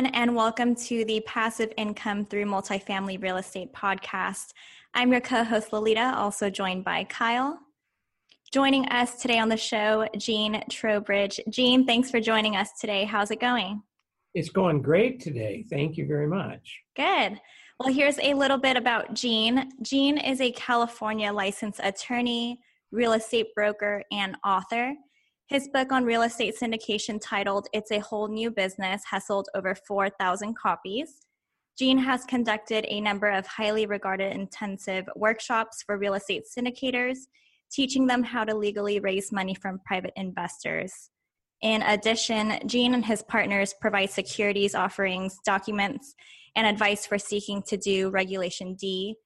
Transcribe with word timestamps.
Everyone, 0.00 0.18
and 0.18 0.34
welcome 0.34 0.74
to 0.76 1.04
the 1.04 1.20
Passive 1.26 1.74
Income 1.76 2.24
Through 2.24 2.46
Multifamily 2.46 3.22
Real 3.22 3.36
Estate 3.36 3.70
podcast. 3.74 4.54
I'm 4.94 5.12
your 5.12 5.20
co 5.20 5.44
host, 5.44 5.74
Lolita, 5.74 6.14
also 6.16 6.48
joined 6.48 6.84
by 6.86 7.04
Kyle. 7.04 7.58
Joining 8.50 8.86
us 8.86 9.20
today 9.20 9.38
on 9.38 9.50
the 9.50 9.58
show, 9.58 10.08
Gene 10.16 10.64
Trowbridge. 10.70 11.38
Gene, 11.50 11.84
thanks 11.84 12.10
for 12.10 12.18
joining 12.18 12.56
us 12.56 12.70
today. 12.80 13.04
How's 13.04 13.30
it 13.30 13.40
going? 13.40 13.82
It's 14.32 14.48
going 14.48 14.80
great 14.80 15.20
today. 15.20 15.66
Thank 15.68 15.98
you 15.98 16.06
very 16.06 16.28
much. 16.28 16.80
Good. 16.96 17.38
Well, 17.78 17.92
here's 17.92 18.18
a 18.20 18.32
little 18.32 18.56
bit 18.56 18.78
about 18.78 19.12
Gene. 19.12 19.70
Gene 19.82 20.16
is 20.16 20.40
a 20.40 20.50
California 20.52 21.30
licensed 21.30 21.80
attorney, 21.82 22.58
real 22.90 23.12
estate 23.12 23.48
broker, 23.54 24.02
and 24.10 24.34
author. 24.46 24.94
His 25.50 25.66
book 25.66 25.90
on 25.90 26.04
real 26.04 26.22
estate 26.22 26.54
syndication, 26.56 27.20
titled 27.20 27.66
It's 27.72 27.90
a 27.90 27.98
Whole 27.98 28.28
New 28.28 28.52
Business, 28.52 29.02
has 29.10 29.26
sold 29.26 29.48
over 29.56 29.74
4,000 29.74 30.56
copies. 30.56 31.26
Gene 31.76 31.98
has 31.98 32.24
conducted 32.24 32.86
a 32.86 33.00
number 33.00 33.28
of 33.28 33.48
highly 33.48 33.84
regarded 33.84 34.32
intensive 34.32 35.06
workshops 35.16 35.82
for 35.82 35.98
real 35.98 36.14
estate 36.14 36.44
syndicators, 36.56 37.16
teaching 37.68 38.06
them 38.06 38.22
how 38.22 38.44
to 38.44 38.54
legally 38.54 39.00
raise 39.00 39.32
money 39.32 39.56
from 39.56 39.80
private 39.84 40.12
investors. 40.14 41.10
In 41.62 41.82
addition, 41.82 42.60
Gene 42.68 42.94
and 42.94 43.04
his 43.04 43.22
partners 43.22 43.74
provide 43.80 44.10
securities 44.10 44.76
offerings, 44.76 45.40
documents, 45.44 46.14
and 46.54 46.64
advice 46.64 47.06
for 47.06 47.18
seeking 47.18 47.60
to 47.62 47.76
do 47.76 48.10
Regulation 48.10 48.76
D, 48.76 49.16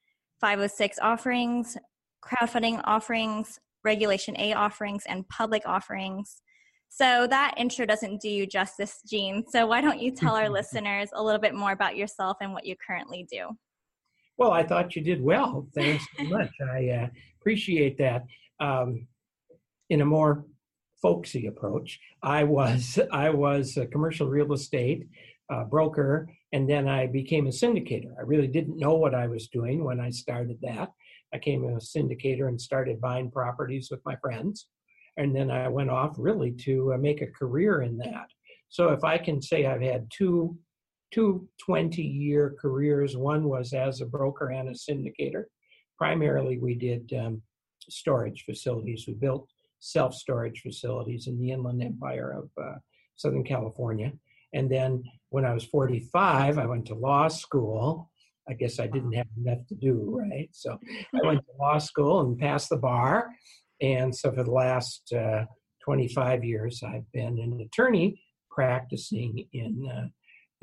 506 0.40 0.98
offerings, 1.02 1.76
crowdfunding 2.24 2.80
offerings, 2.84 3.60
Regulation 3.84 4.34
A 4.38 4.52
offerings 4.54 5.04
and 5.06 5.28
public 5.28 5.62
offerings. 5.66 6.42
So 6.88 7.26
that 7.26 7.54
intro 7.56 7.86
doesn't 7.86 8.20
do 8.20 8.28
you 8.28 8.46
justice, 8.46 9.00
Gene. 9.08 9.44
So 9.48 9.66
why 9.66 9.80
don't 9.80 10.00
you 10.00 10.12
tell 10.12 10.36
our 10.36 10.48
listeners 10.58 11.08
a 11.12 11.22
little 11.22 11.40
bit 11.40 11.54
more 11.54 11.72
about 11.72 11.96
yourself 11.96 12.36
and 12.40 12.52
what 12.52 12.64
you 12.64 12.76
currently 12.86 13.26
do? 13.30 13.48
Well, 14.36 14.52
I 14.52 14.64
thought 14.64 14.96
you 14.96 15.02
did 15.02 15.22
well. 15.22 15.68
Thanks 15.74 16.04
so 16.16 16.24
much. 16.24 16.50
I 16.72 16.88
uh, 16.88 17.06
appreciate 17.40 17.98
that. 17.98 18.24
Um, 18.60 19.06
in 19.90 20.00
a 20.00 20.04
more 20.04 20.44
folksy 21.02 21.46
approach, 21.46 22.00
I 22.22 22.44
was 22.44 22.98
I 23.12 23.30
was 23.30 23.76
a 23.76 23.86
commercial 23.86 24.28
real 24.28 24.52
estate 24.52 25.06
uh, 25.52 25.64
broker, 25.64 26.28
and 26.52 26.68
then 26.68 26.88
I 26.88 27.06
became 27.06 27.46
a 27.46 27.50
syndicator. 27.50 28.12
I 28.18 28.22
really 28.22 28.48
didn't 28.48 28.78
know 28.78 28.94
what 28.94 29.14
I 29.14 29.26
was 29.26 29.48
doing 29.48 29.84
when 29.84 30.00
I 30.00 30.10
started 30.10 30.58
that. 30.62 30.90
I 31.34 31.38
came 31.38 31.64
a 31.64 31.76
syndicator 31.78 32.48
and 32.48 32.60
started 32.60 33.00
buying 33.00 33.30
properties 33.30 33.88
with 33.90 34.00
my 34.06 34.14
friends. 34.16 34.68
And 35.16 35.34
then 35.34 35.50
I 35.50 35.68
went 35.68 35.90
off 35.90 36.14
really 36.16 36.52
to 36.62 36.94
uh, 36.94 36.98
make 36.98 37.22
a 37.22 37.26
career 37.26 37.82
in 37.82 37.98
that. 37.98 38.26
So 38.68 38.90
if 38.90 39.04
I 39.04 39.18
can 39.18 39.42
say 39.42 39.66
I've 39.66 39.82
had 39.82 40.08
two, 40.10 40.56
two 41.12 41.48
20 41.64 42.02
year 42.02 42.56
careers, 42.60 43.16
one 43.16 43.48
was 43.48 43.72
as 43.72 44.00
a 44.00 44.06
broker 44.06 44.50
and 44.50 44.68
a 44.68 44.72
syndicator. 44.72 45.44
Primarily, 45.98 46.58
we 46.58 46.74
did 46.74 47.12
um, 47.18 47.42
storage 47.88 48.44
facilities. 48.44 49.04
We 49.06 49.14
built 49.14 49.48
self 49.80 50.14
storage 50.14 50.60
facilities 50.60 51.26
in 51.26 51.38
the 51.38 51.50
Inland 51.50 51.82
Empire 51.82 52.32
of 52.42 52.50
uh, 52.62 52.78
Southern 53.16 53.44
California. 53.44 54.12
And 54.52 54.70
then 54.70 55.02
when 55.30 55.44
I 55.44 55.52
was 55.52 55.64
45, 55.64 56.58
I 56.58 56.66
went 56.66 56.86
to 56.86 56.94
law 56.94 57.28
school 57.28 58.10
I 58.48 58.54
guess 58.54 58.78
I 58.78 58.86
didn't 58.86 59.12
have 59.12 59.26
enough 59.36 59.66
to 59.68 59.74
do, 59.74 60.18
right? 60.18 60.48
So 60.52 60.78
I 61.14 61.18
went 61.26 61.40
to 61.40 61.52
law 61.58 61.78
school 61.78 62.20
and 62.20 62.38
passed 62.38 62.68
the 62.68 62.76
bar. 62.76 63.30
And 63.80 64.14
so 64.14 64.32
for 64.32 64.44
the 64.44 64.50
last 64.50 65.12
uh, 65.12 65.44
25 65.84 66.44
years, 66.44 66.82
I've 66.82 67.10
been 67.12 67.38
an 67.38 67.60
attorney 67.60 68.20
practicing 68.50 69.46
in 69.52 69.88
uh, 69.92 70.08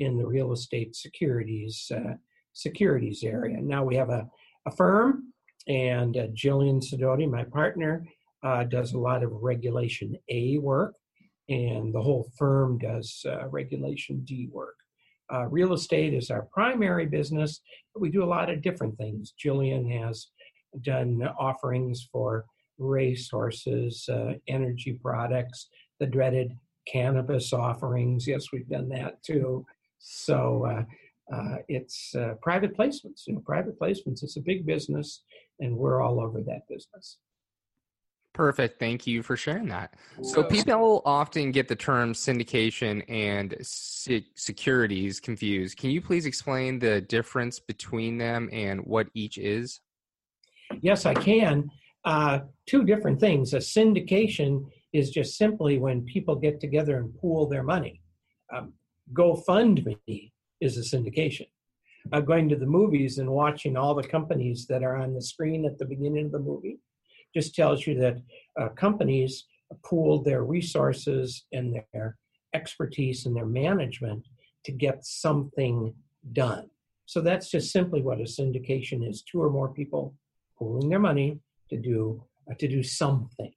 in 0.00 0.16
the 0.16 0.26
real 0.26 0.52
estate 0.52 0.96
securities 0.96 1.90
uh, 1.94 2.14
securities 2.52 3.22
area. 3.22 3.58
Now 3.60 3.84
we 3.84 3.96
have 3.96 4.10
a, 4.10 4.28
a 4.66 4.70
firm, 4.72 5.32
and 5.68 6.16
uh, 6.16 6.26
Jillian 6.28 6.82
Sidoti, 6.82 7.30
my 7.30 7.44
partner, 7.44 8.04
uh, 8.42 8.64
does 8.64 8.92
a 8.92 8.98
lot 8.98 9.22
of 9.22 9.30
Regulation 9.32 10.16
A 10.28 10.58
work, 10.58 10.94
and 11.48 11.94
the 11.94 12.02
whole 12.02 12.28
firm 12.36 12.78
does 12.78 13.24
uh, 13.26 13.48
Regulation 13.48 14.22
D 14.24 14.48
work. 14.50 14.74
Uh, 15.32 15.46
real 15.46 15.72
estate 15.72 16.12
is 16.12 16.30
our 16.30 16.42
primary 16.52 17.06
business, 17.06 17.60
but 17.94 18.00
we 18.00 18.10
do 18.10 18.22
a 18.22 18.26
lot 18.26 18.50
of 18.50 18.62
different 18.62 18.96
things. 18.98 19.32
Jillian 19.42 19.90
has 20.00 20.28
done 20.82 21.22
offerings 21.38 22.08
for 22.12 22.44
racehorses, 22.78 24.08
uh, 24.08 24.34
energy 24.48 24.98
products, 25.02 25.68
the 26.00 26.06
dreaded 26.06 26.52
cannabis 26.86 27.52
offerings. 27.52 28.26
Yes, 28.26 28.46
we've 28.52 28.68
done 28.68 28.88
that 28.90 29.22
too. 29.22 29.64
So 29.98 30.66
uh, 30.66 31.34
uh, 31.34 31.56
it's 31.68 32.14
uh, 32.14 32.34
private 32.42 32.76
placements. 32.76 33.26
You 33.26 33.34
know, 33.34 33.40
private 33.40 33.78
placements. 33.78 34.22
It's 34.22 34.36
a 34.36 34.40
big 34.40 34.66
business, 34.66 35.22
and 35.60 35.76
we're 35.76 36.02
all 36.02 36.20
over 36.20 36.42
that 36.42 36.62
business. 36.68 37.18
Perfect. 38.32 38.78
Thank 38.78 39.06
you 39.06 39.22
for 39.22 39.36
sharing 39.36 39.68
that. 39.68 39.94
So 40.22 40.42
people 40.42 41.02
often 41.04 41.52
get 41.52 41.68
the 41.68 41.76
term 41.76 42.14
syndication 42.14 43.04
and 43.08 43.54
securities 43.60 45.20
confused. 45.20 45.76
Can 45.76 45.90
you 45.90 46.00
please 46.00 46.24
explain 46.24 46.78
the 46.78 47.02
difference 47.02 47.60
between 47.60 48.16
them 48.16 48.48
and 48.50 48.80
what 48.86 49.08
each 49.12 49.36
is? 49.36 49.80
Yes, 50.80 51.04
I 51.04 51.12
can. 51.12 51.70
Uh, 52.06 52.40
two 52.66 52.84
different 52.84 53.20
things. 53.20 53.52
A 53.52 53.58
syndication 53.58 54.64
is 54.94 55.10
just 55.10 55.36
simply 55.36 55.78
when 55.78 56.02
people 56.06 56.34
get 56.34 56.58
together 56.58 56.96
and 56.96 57.14
pool 57.20 57.46
their 57.46 57.62
money. 57.62 58.00
Um, 58.54 58.72
GoFundMe 59.12 60.32
is 60.62 60.78
a 60.78 60.96
syndication. 60.96 61.48
Uh, 62.12 62.20
going 62.20 62.48
to 62.48 62.56
the 62.56 62.66
movies 62.66 63.18
and 63.18 63.30
watching 63.30 63.76
all 63.76 63.94
the 63.94 64.02
companies 64.02 64.66
that 64.66 64.82
are 64.82 64.96
on 64.96 65.12
the 65.12 65.22
screen 65.22 65.66
at 65.66 65.78
the 65.78 65.84
beginning 65.84 66.26
of 66.26 66.32
the 66.32 66.38
movie 66.38 66.78
just 67.34 67.54
tells 67.54 67.86
you 67.86 67.98
that 67.98 68.16
uh, 68.60 68.68
companies 68.70 69.46
pooled 69.84 70.24
their 70.24 70.44
resources 70.44 71.44
and 71.52 71.74
their 71.92 72.16
expertise 72.54 73.26
and 73.26 73.34
their 73.34 73.46
management 73.46 74.26
to 74.64 74.72
get 74.72 75.04
something 75.04 75.94
done. 76.32 76.68
So 77.06 77.20
that's 77.20 77.50
just 77.50 77.72
simply 77.72 78.02
what 78.02 78.20
a 78.20 78.24
syndication 78.24 79.08
is: 79.08 79.22
two 79.22 79.42
or 79.42 79.50
more 79.50 79.72
people 79.72 80.14
pooling 80.58 80.88
their 80.88 80.98
money 80.98 81.40
to 81.70 81.76
do 81.76 82.22
uh, 82.50 82.54
to 82.58 82.68
do 82.68 82.82
something. 82.82 83.52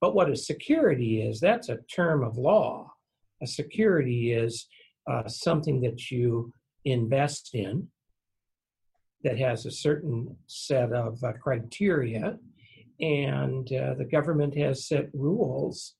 But 0.00 0.14
what 0.14 0.30
a 0.30 0.36
security 0.36 1.22
is, 1.22 1.40
that's 1.40 1.68
a 1.68 1.78
term 1.92 2.22
of 2.22 2.36
law. 2.36 2.92
A 3.42 3.46
security 3.46 4.32
is 4.32 4.68
uh, 5.10 5.26
something 5.26 5.80
that 5.80 6.10
you 6.10 6.52
invest 6.84 7.50
in 7.54 7.88
that 9.24 9.38
has 9.38 9.66
a 9.66 9.70
certain 9.70 10.36
set 10.46 10.92
of 10.92 11.22
uh, 11.24 11.32
criteria 11.42 12.38
and 13.00 13.72
uh, 13.72 13.94
the 13.94 14.08
government 14.10 14.56
has 14.56 14.86
set 14.86 15.08
rules 15.12 15.94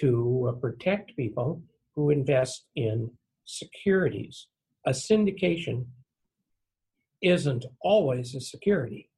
to 0.00 0.48
uh, 0.48 0.52
protect 0.60 1.16
people 1.16 1.62
who 1.94 2.10
invest 2.10 2.66
in 2.76 3.10
securities. 3.44 4.48
A 4.86 4.90
syndication 4.90 5.86
isn't 7.22 7.64
always 7.80 8.34
a 8.34 8.40
security. 8.40 9.10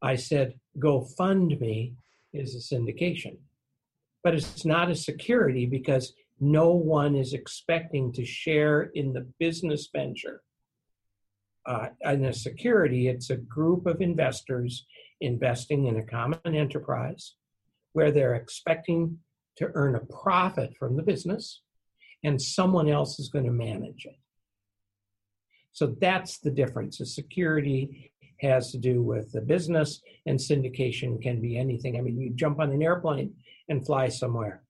I 0.00 0.16
said 0.16 0.54
GoFundMe 0.78 1.94
is 2.32 2.54
a 2.54 2.74
syndication, 2.74 3.36
but 4.22 4.34
it's 4.34 4.64
not 4.64 4.90
a 4.90 4.94
security 4.94 5.66
because 5.66 6.14
no 6.40 6.70
one 6.70 7.16
is 7.16 7.34
expecting 7.34 8.12
to 8.12 8.24
share 8.24 8.90
in 8.94 9.12
the 9.12 9.26
business 9.38 9.88
venture. 9.92 10.42
Uh, 11.68 11.88
in 12.04 12.24
a 12.24 12.32
security, 12.32 13.08
it's 13.08 13.28
a 13.28 13.36
group 13.36 13.86
of 13.86 14.00
investors 14.00 14.86
investing 15.20 15.86
in 15.86 15.98
a 15.98 16.02
common 16.02 16.40
enterprise 16.46 17.34
where 17.92 18.10
they're 18.10 18.36
expecting 18.36 19.18
to 19.56 19.70
earn 19.74 19.94
a 19.94 20.06
profit 20.06 20.70
from 20.78 20.96
the 20.96 21.02
business 21.02 21.60
and 22.24 22.40
someone 22.40 22.88
else 22.88 23.18
is 23.18 23.28
going 23.28 23.44
to 23.44 23.50
manage 23.50 24.06
it. 24.06 24.18
So 25.72 25.94
that's 26.00 26.38
the 26.38 26.50
difference. 26.50 27.00
A 27.00 27.06
security 27.06 28.12
has 28.40 28.72
to 28.72 28.78
do 28.78 29.02
with 29.02 29.30
the 29.32 29.40
business, 29.40 30.00
and 30.26 30.38
syndication 30.38 31.20
can 31.20 31.40
be 31.40 31.58
anything. 31.58 31.98
I 31.98 32.00
mean, 32.00 32.18
you 32.18 32.30
jump 32.30 32.60
on 32.60 32.72
an 32.72 32.82
airplane 32.82 33.34
and 33.68 33.84
fly 33.84 34.08
somewhere. 34.08 34.62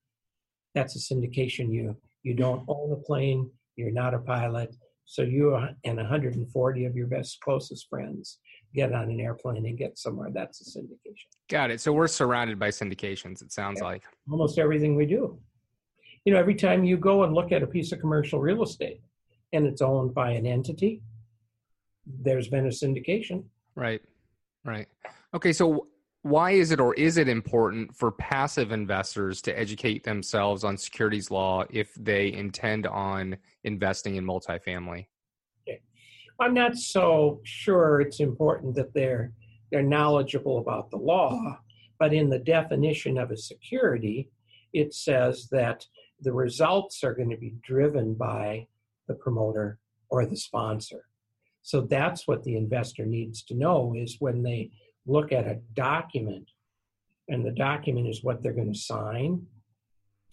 That's 0.75 0.97
a 0.97 1.15
syndication. 1.15 1.73
You 1.73 1.97
you 2.23 2.35
don't 2.35 2.65
own 2.69 2.93
a 2.93 2.97
plane. 2.97 3.51
You're 3.77 3.93
not 3.93 4.15
a 4.15 4.19
pilot. 4.19 4.75
So 5.11 5.23
you 5.23 5.57
and 5.85 5.97
140 5.97 6.85
of 6.85 6.95
your 6.95 7.07
best 7.07 7.41
closest 7.41 7.89
friends 7.89 8.41
get 8.75 8.93
on 8.93 9.05
an 9.11 9.19
airplane 9.21 9.65
and 9.65 9.77
get 9.79 9.97
somewhere. 9.99 10.29
That's 10.31 10.61
a 10.61 10.79
syndication. 10.79 11.25
Got 11.49 11.71
it. 11.71 11.81
So 11.81 11.95
we're 11.95 12.09
surrounded 12.09 12.59
by 12.59 12.69
syndications. 12.69 13.41
It 13.41 13.51
sounds 13.51 13.79
Yeah. 13.81 13.87
like. 13.87 14.03
Almost 14.31 14.59
everything 14.59 14.97
we 14.97 15.07
do. 15.07 15.41
You 16.27 16.35
know, 16.35 16.39
every 16.39 16.55
time 16.55 16.85
you 16.85 16.99
go 16.99 17.23
and 17.25 17.33
look 17.33 17.53
at 17.53 17.63
a 17.63 17.67
piece 17.67 17.91
of 17.93 18.01
commercial 18.01 18.39
real 18.39 18.63
estate 18.63 19.01
and 19.55 19.67
it's 19.67 19.81
owned 19.81 20.13
by 20.13 20.33
an 20.33 20.45
entity, 20.45 21.01
there's 22.05 22.49
been 22.49 22.67
a 22.67 22.69
syndication. 22.69 23.45
Right. 23.77 24.03
Right. 24.63 24.89
Okay. 25.33 25.55
So 25.55 25.87
why 26.29 26.53
is 26.53 26.71
it 26.71 26.81
or 26.81 26.95
is 26.95 27.17
it 27.17 27.29
important 27.29 27.95
for 27.95 28.13
passive 28.13 28.71
investors 28.71 29.41
to 29.43 29.59
educate 29.59 30.05
themselves 30.05 30.65
on 30.65 30.77
securities 30.77 31.31
law 31.31 31.65
if 31.71 31.95
they 31.95 32.33
intend 32.33 32.87
on 32.87 33.37
investing 33.65 34.17
in 34.17 34.25
multifamily? 34.25 35.07
I'm 36.41 36.55
not 36.55 36.77
so 36.77 37.41
sure 37.43 38.01
it's 38.01 38.21
important 38.21 38.77
that 38.77 38.95
they're 38.95 39.33
they're 39.71 39.83
knowledgeable 39.83 40.59
about 40.59 40.91
the 40.91 40.97
law, 40.97 41.59
but 41.99 42.15
in 42.15 42.31
the 42.31 42.39
definition 42.39 43.19
of 43.19 43.31
a 43.31 43.37
security, 43.37 44.31
it 44.73 44.95
says 44.95 45.49
that 45.51 45.85
the 46.21 46.33
results 46.33 47.05
are 47.05 47.13
going 47.13 47.29
to 47.31 47.37
be 47.37 47.55
driven 47.63 48.15
by 48.15 48.67
the 49.09 49.15
promoter 49.15 49.79
or 50.09 50.25
the 50.25 50.37
sponsor. 50.37 51.05
So 51.63 51.83
that's 51.83 52.27
what 52.27 52.45
the 52.45 52.57
investor 52.57 53.05
needs 53.05 53.43
to 53.45 53.55
know 53.55 53.95
is 53.95 54.17
when 54.21 54.43
they 54.43 54.71
look 55.09 55.33
at 55.33 55.47
a 55.47 55.61
document, 55.75 56.49
and 57.29 57.45
the 57.45 57.51
document 57.51 58.09
is 58.09 58.23
what 58.23 58.43
they're 58.43 58.53
going 58.53 58.73
to 58.73 58.79
sign 58.79 59.47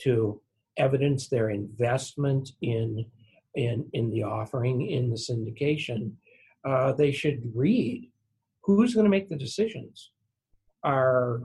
to 0.01 0.41
evidence 0.77 1.27
their 1.27 1.49
investment 1.49 2.51
in 2.61 3.05
in 3.55 3.89
in 3.93 4.11
the 4.11 4.23
offering 4.23 4.89
in 4.89 5.09
the 5.09 5.15
syndication, 5.15 6.11
uh, 6.65 6.91
they 6.91 7.11
should 7.11 7.41
read 7.55 8.11
who's 8.61 8.93
going 8.93 9.05
to 9.05 9.09
make 9.09 9.29
the 9.29 9.37
decisions. 9.37 10.11
Are 10.83 11.41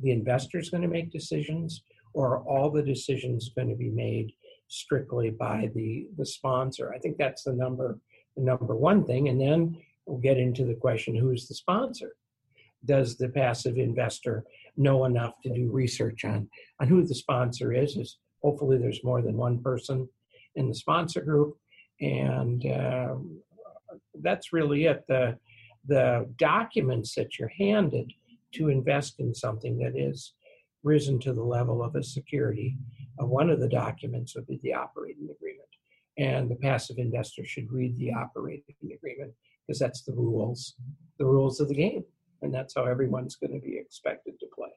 the 0.00 0.10
investors 0.10 0.70
going 0.70 0.82
to 0.82 0.88
make 0.88 1.12
decisions, 1.12 1.82
or 2.14 2.36
are 2.36 2.42
all 2.44 2.70
the 2.70 2.82
decisions 2.82 3.50
going 3.54 3.68
to 3.68 3.76
be 3.76 3.90
made 3.90 4.32
strictly 4.68 5.30
by 5.30 5.70
the 5.74 6.08
the 6.16 6.26
sponsor? 6.26 6.92
I 6.94 6.98
think 6.98 7.18
that's 7.18 7.44
the 7.44 7.52
number 7.52 7.98
the 8.36 8.42
number 8.42 8.74
one 8.74 9.04
thing, 9.04 9.28
and 9.28 9.40
then 9.40 9.76
we'll 10.06 10.18
get 10.18 10.38
into 10.38 10.64
the 10.64 10.74
question: 10.74 11.14
who's 11.14 11.46
the 11.48 11.54
sponsor? 11.54 12.16
Does 12.84 13.16
the 13.16 13.28
passive 13.28 13.76
investor 13.76 14.44
know 14.76 15.04
enough 15.04 15.34
to 15.42 15.52
do 15.52 15.70
research 15.70 16.24
on 16.24 16.48
on 16.80 16.88
who 16.88 17.06
the 17.06 17.14
sponsor 17.14 17.72
is? 17.72 17.96
Is 17.96 18.18
hopefully 18.42 18.78
there's 18.78 19.04
more 19.04 19.22
than 19.22 19.36
one 19.36 19.62
person 19.62 20.08
in 20.56 20.68
the 20.68 20.74
sponsor 20.74 21.20
group, 21.20 21.56
and 22.00 22.66
uh, 22.66 23.14
that's 24.20 24.52
really 24.52 24.86
it. 24.86 25.04
The 25.08 25.38
the 25.86 26.28
documents 26.38 27.14
that 27.14 27.38
you're 27.38 27.52
handed 27.58 28.12
to 28.52 28.68
invest 28.68 29.18
in 29.18 29.34
something 29.34 29.78
that 29.78 29.96
is 29.96 30.34
risen 30.84 31.18
to 31.20 31.32
the 31.32 31.42
level 31.42 31.82
of 31.82 31.94
a 31.96 32.02
security. 32.02 32.76
Uh, 33.20 33.26
one 33.26 33.50
of 33.50 33.60
the 33.60 33.68
documents 33.68 34.34
would 34.34 34.46
be 34.46 34.60
the 34.62 34.74
operating 34.74 35.28
agreement, 35.30 35.68
and 36.18 36.50
the 36.50 36.56
passive 36.56 36.98
investor 36.98 37.44
should 37.44 37.70
read 37.70 37.96
the 37.98 38.12
operating 38.12 38.92
agreement 38.92 39.32
because 39.66 39.78
that's 39.78 40.02
the 40.02 40.12
rules, 40.12 40.74
the 41.18 41.24
rules 41.24 41.60
of 41.60 41.68
the 41.68 41.74
game, 41.74 42.04
and 42.42 42.52
that's 42.52 42.74
how 42.74 42.84
everyone's 42.84 43.36
going 43.36 43.52
to 43.52 43.60
be 43.60 43.76
expected 43.78 44.38
to 44.40 44.46
play. 44.54 44.68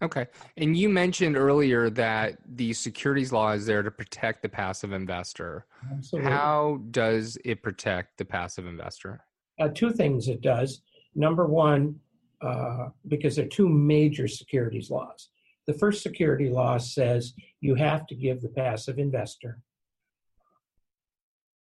Okay. 0.00 0.26
And 0.56 0.76
you 0.76 0.88
mentioned 0.88 1.36
earlier 1.36 1.90
that 1.90 2.38
the 2.54 2.72
securities 2.72 3.32
law 3.32 3.50
is 3.50 3.66
there 3.66 3.82
to 3.82 3.90
protect 3.90 4.42
the 4.42 4.48
passive 4.48 4.92
investor. 4.92 5.66
Absolutely. 5.92 6.30
How 6.30 6.80
does 6.92 7.36
it 7.44 7.62
protect 7.62 8.16
the 8.16 8.24
passive 8.24 8.66
investor? 8.66 9.24
uh, 9.58 9.68
two 9.68 9.92
things 9.92 10.28
it 10.28 10.40
does. 10.40 10.82
Number 11.14 11.46
one, 11.46 11.96
uh, 12.40 12.88
because 13.08 13.36
there 13.36 13.46
are 13.46 13.48
two 13.48 13.68
major 13.68 14.28
securities 14.28 14.90
laws. 14.90 15.30
The 15.66 15.74
first 15.74 16.02
security 16.02 16.48
law 16.48 16.78
says 16.78 17.34
you 17.60 17.74
have 17.74 18.06
to 18.06 18.14
give 18.14 18.40
the 18.40 18.48
passive 18.48 18.98
investor 18.98 19.60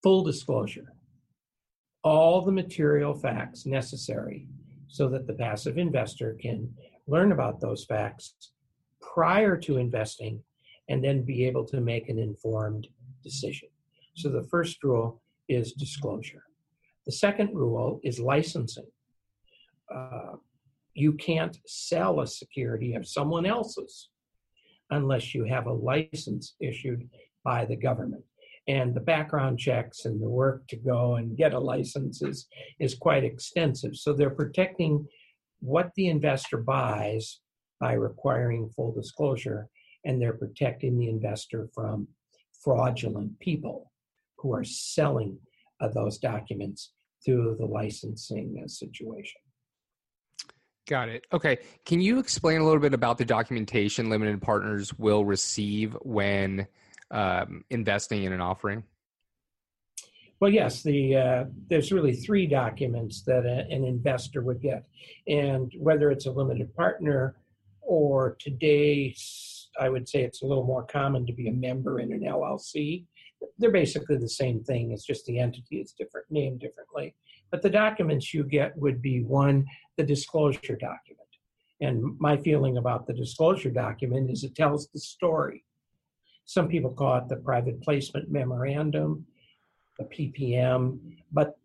full 0.02 0.22
disclosure, 0.22 0.92
all 2.04 2.42
the 2.42 2.52
material 2.52 3.14
facts 3.14 3.66
necessary 3.66 4.46
so 4.88 5.08
that 5.08 5.26
the 5.26 5.34
passive 5.34 5.78
investor 5.78 6.36
can 6.40 6.72
learn 7.06 7.32
about 7.32 7.60
those 7.60 7.84
facts 7.84 8.34
prior 9.00 9.56
to 9.56 9.76
investing 9.76 10.42
and 10.88 11.02
then 11.02 11.22
be 11.22 11.44
able 11.44 11.64
to 11.64 11.80
make 11.80 12.08
an 12.08 12.18
informed 12.18 12.86
decision. 13.22 13.68
So 14.14 14.28
the 14.28 14.44
first 14.44 14.82
rule 14.82 15.20
is 15.48 15.72
disclosure. 15.72 16.44
The 17.04 17.12
second 17.12 17.54
rule 17.54 18.00
is 18.02 18.18
licensing. 18.18 18.86
Uh, 19.92 20.36
you 20.94 21.12
can't 21.12 21.58
sell 21.66 22.20
a 22.20 22.26
security 22.26 22.94
of 22.94 23.06
someone 23.06 23.46
else's 23.46 24.08
unless 24.90 25.34
you 25.34 25.44
have 25.44 25.66
a 25.66 25.72
license 25.72 26.54
issued 26.60 27.08
by 27.44 27.64
the 27.64 27.76
government. 27.76 28.24
And 28.68 28.94
the 28.94 29.00
background 29.00 29.58
checks 29.58 30.06
and 30.06 30.20
the 30.20 30.28
work 30.28 30.66
to 30.68 30.76
go 30.76 31.16
and 31.16 31.36
get 31.36 31.54
a 31.54 31.58
license 31.58 32.20
is, 32.22 32.48
is 32.80 32.94
quite 32.96 33.22
extensive. 33.22 33.94
So 33.94 34.12
they're 34.12 34.30
protecting 34.30 35.06
what 35.60 35.90
the 35.94 36.08
investor 36.08 36.58
buys 36.58 37.40
by 37.80 37.92
requiring 37.92 38.70
full 38.74 38.92
disclosure, 38.92 39.68
and 40.04 40.20
they're 40.20 40.36
protecting 40.36 40.98
the 40.98 41.08
investor 41.08 41.68
from 41.74 42.08
fraudulent 42.62 43.38
people 43.38 43.92
who 44.38 44.52
are 44.52 44.64
selling 44.64 45.38
uh, 45.80 45.88
those 45.88 46.18
documents 46.18 46.92
through 47.24 47.56
the 47.58 47.66
licensing 47.66 48.60
uh, 48.62 48.68
situation. 48.68 49.40
Got 50.88 51.08
it. 51.08 51.26
Okay. 51.32 51.58
Can 51.84 52.00
you 52.00 52.18
explain 52.20 52.60
a 52.60 52.64
little 52.64 52.80
bit 52.80 52.94
about 52.94 53.18
the 53.18 53.24
documentation 53.24 54.08
limited 54.08 54.40
partners 54.40 54.96
will 54.98 55.24
receive 55.24 55.96
when 56.02 56.66
um, 57.10 57.64
investing 57.70 58.24
in 58.24 58.32
an 58.32 58.40
offering? 58.40 58.82
Well, 60.38 60.50
yes, 60.50 60.82
the 60.82 61.16
uh, 61.16 61.44
there's 61.68 61.92
really 61.92 62.12
three 62.12 62.46
documents 62.46 63.22
that 63.22 63.46
a, 63.46 63.66
an 63.72 63.84
investor 63.84 64.42
would 64.42 64.60
get, 64.60 64.86
and 65.26 65.72
whether 65.78 66.10
it's 66.10 66.26
a 66.26 66.30
limited 66.30 66.74
partner 66.74 67.36
or 67.80 68.36
today, 68.38 69.14
I 69.80 69.88
would 69.88 70.08
say 70.08 70.22
it's 70.22 70.42
a 70.42 70.46
little 70.46 70.66
more 70.66 70.84
common 70.84 71.24
to 71.26 71.32
be 71.32 71.48
a 71.48 71.52
member 71.52 72.00
in 72.00 72.12
an 72.12 72.20
LLC. 72.20 73.04
They're 73.58 73.70
basically 73.70 74.16
the 74.18 74.28
same 74.28 74.62
thing. 74.62 74.92
It's 74.92 75.06
just 75.06 75.24
the 75.24 75.38
entity 75.38 75.76
is 75.76 75.92
different, 75.92 76.26
named 76.30 76.60
differently. 76.60 77.14
But 77.50 77.62
the 77.62 77.70
documents 77.70 78.34
you 78.34 78.44
get 78.44 78.76
would 78.76 79.00
be 79.00 79.22
one, 79.22 79.66
the 79.96 80.02
disclosure 80.02 80.76
document. 80.76 81.20
And 81.80 82.18
my 82.18 82.36
feeling 82.36 82.78
about 82.78 83.06
the 83.06 83.12
disclosure 83.12 83.70
document 83.70 84.30
is 84.30 84.42
it 84.42 84.54
tells 84.54 84.88
the 84.88 84.98
story. 84.98 85.64
Some 86.46 86.68
people 86.68 86.90
call 86.90 87.18
it 87.18 87.28
the 87.28 87.36
private 87.36 87.82
placement 87.82 88.30
memorandum, 88.30 89.26
the 89.98 90.04
PPM, 90.04 90.98
but 91.32 91.58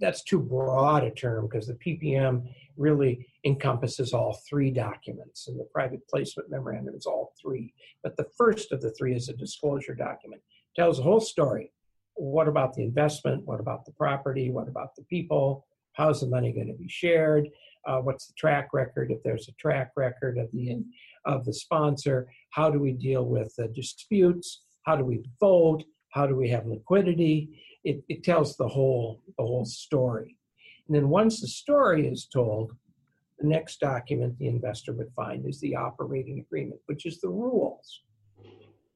that's 0.00 0.22
too 0.22 0.40
broad 0.40 1.04
a 1.04 1.10
term 1.10 1.46
because 1.46 1.66
the 1.66 1.74
PPM 1.74 2.48
really 2.76 3.26
encompasses 3.44 4.12
all 4.12 4.40
three 4.48 4.70
documents, 4.70 5.48
and 5.48 5.58
the 5.58 5.68
private 5.72 6.06
placement 6.08 6.50
memorandum 6.50 6.94
is 6.94 7.06
all 7.06 7.32
three. 7.40 7.72
But 8.02 8.16
the 8.16 8.26
first 8.36 8.72
of 8.72 8.82
the 8.82 8.90
three 8.90 9.14
is 9.14 9.28
a 9.28 9.34
disclosure 9.34 9.94
document. 9.94 10.42
tells 10.74 10.98
the 10.98 11.04
whole 11.04 11.20
story. 11.20 11.72
What 12.14 12.48
about 12.48 12.74
the 12.74 12.82
investment? 12.82 13.46
What 13.46 13.60
about 13.60 13.84
the 13.86 13.92
property? 13.92 14.50
What 14.50 14.68
about 14.68 14.96
the 14.96 15.02
people? 15.04 15.66
How's 15.92 16.20
the 16.20 16.26
money 16.26 16.52
going 16.52 16.66
to 16.66 16.74
be 16.74 16.88
shared? 16.88 17.48
Uh, 17.86 18.00
what's 18.00 18.26
the 18.26 18.34
track 18.34 18.70
record? 18.72 19.10
If 19.10 19.22
there's 19.22 19.48
a 19.48 19.52
track 19.52 19.92
record 19.96 20.38
of 20.38 20.50
the 20.52 20.70
of 21.26 21.44
the 21.44 21.52
sponsor, 21.52 22.28
how 22.50 22.70
do 22.70 22.78
we 22.78 22.92
deal 22.92 23.24
with 23.24 23.54
the 23.56 23.68
disputes? 23.68 24.62
How 24.84 24.96
do 24.96 25.04
we 25.04 25.24
vote? 25.40 25.84
How 26.10 26.26
do 26.26 26.36
we 26.36 26.48
have 26.50 26.66
liquidity? 26.66 27.60
It, 27.84 28.02
it 28.08 28.24
tells 28.24 28.56
the 28.56 28.68
whole 28.68 29.20
the 29.36 29.44
whole 29.44 29.64
story. 29.64 30.36
And 30.86 30.96
then 30.96 31.08
once 31.08 31.40
the 31.40 31.48
story 31.48 32.06
is 32.06 32.26
told, 32.26 32.72
the 33.38 33.48
next 33.48 33.80
document 33.80 34.38
the 34.38 34.46
investor 34.46 34.92
would 34.92 35.12
find 35.14 35.46
is 35.46 35.60
the 35.60 35.76
operating 35.76 36.38
agreement, 36.38 36.80
which 36.86 37.04
is 37.04 37.20
the 37.20 37.28
rules. 37.28 38.02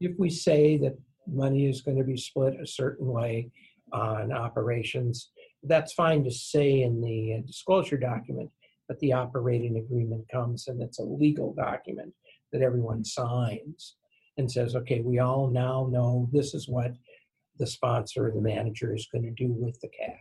If 0.00 0.18
we 0.18 0.30
say 0.30 0.78
that 0.78 0.98
money 1.26 1.66
is 1.66 1.82
going 1.82 1.98
to 1.98 2.04
be 2.04 2.16
split 2.16 2.54
a 2.60 2.66
certain 2.66 3.06
way 3.06 3.50
on 3.92 4.32
operations, 4.32 5.30
that's 5.64 5.92
fine 5.92 6.24
to 6.24 6.30
say 6.30 6.82
in 6.82 7.00
the 7.02 7.34
uh, 7.34 7.46
disclosure 7.46 7.98
document, 7.98 8.50
but 8.90 8.98
the 8.98 9.12
operating 9.12 9.76
agreement 9.76 10.24
comes 10.32 10.66
and 10.66 10.82
it's 10.82 10.98
a 10.98 11.04
legal 11.04 11.54
document 11.54 12.12
that 12.50 12.60
everyone 12.60 13.04
signs 13.04 13.94
and 14.36 14.50
says, 14.50 14.74
okay, 14.74 15.00
we 15.00 15.20
all 15.20 15.46
now 15.46 15.88
know 15.92 16.28
this 16.32 16.54
is 16.54 16.68
what 16.68 16.90
the 17.60 17.68
sponsor 17.68 18.26
or 18.26 18.32
the 18.32 18.40
manager 18.40 18.92
is 18.92 19.06
going 19.12 19.22
to 19.22 19.30
do 19.30 19.52
with 19.52 19.78
the 19.80 19.88
cash. 19.96 20.18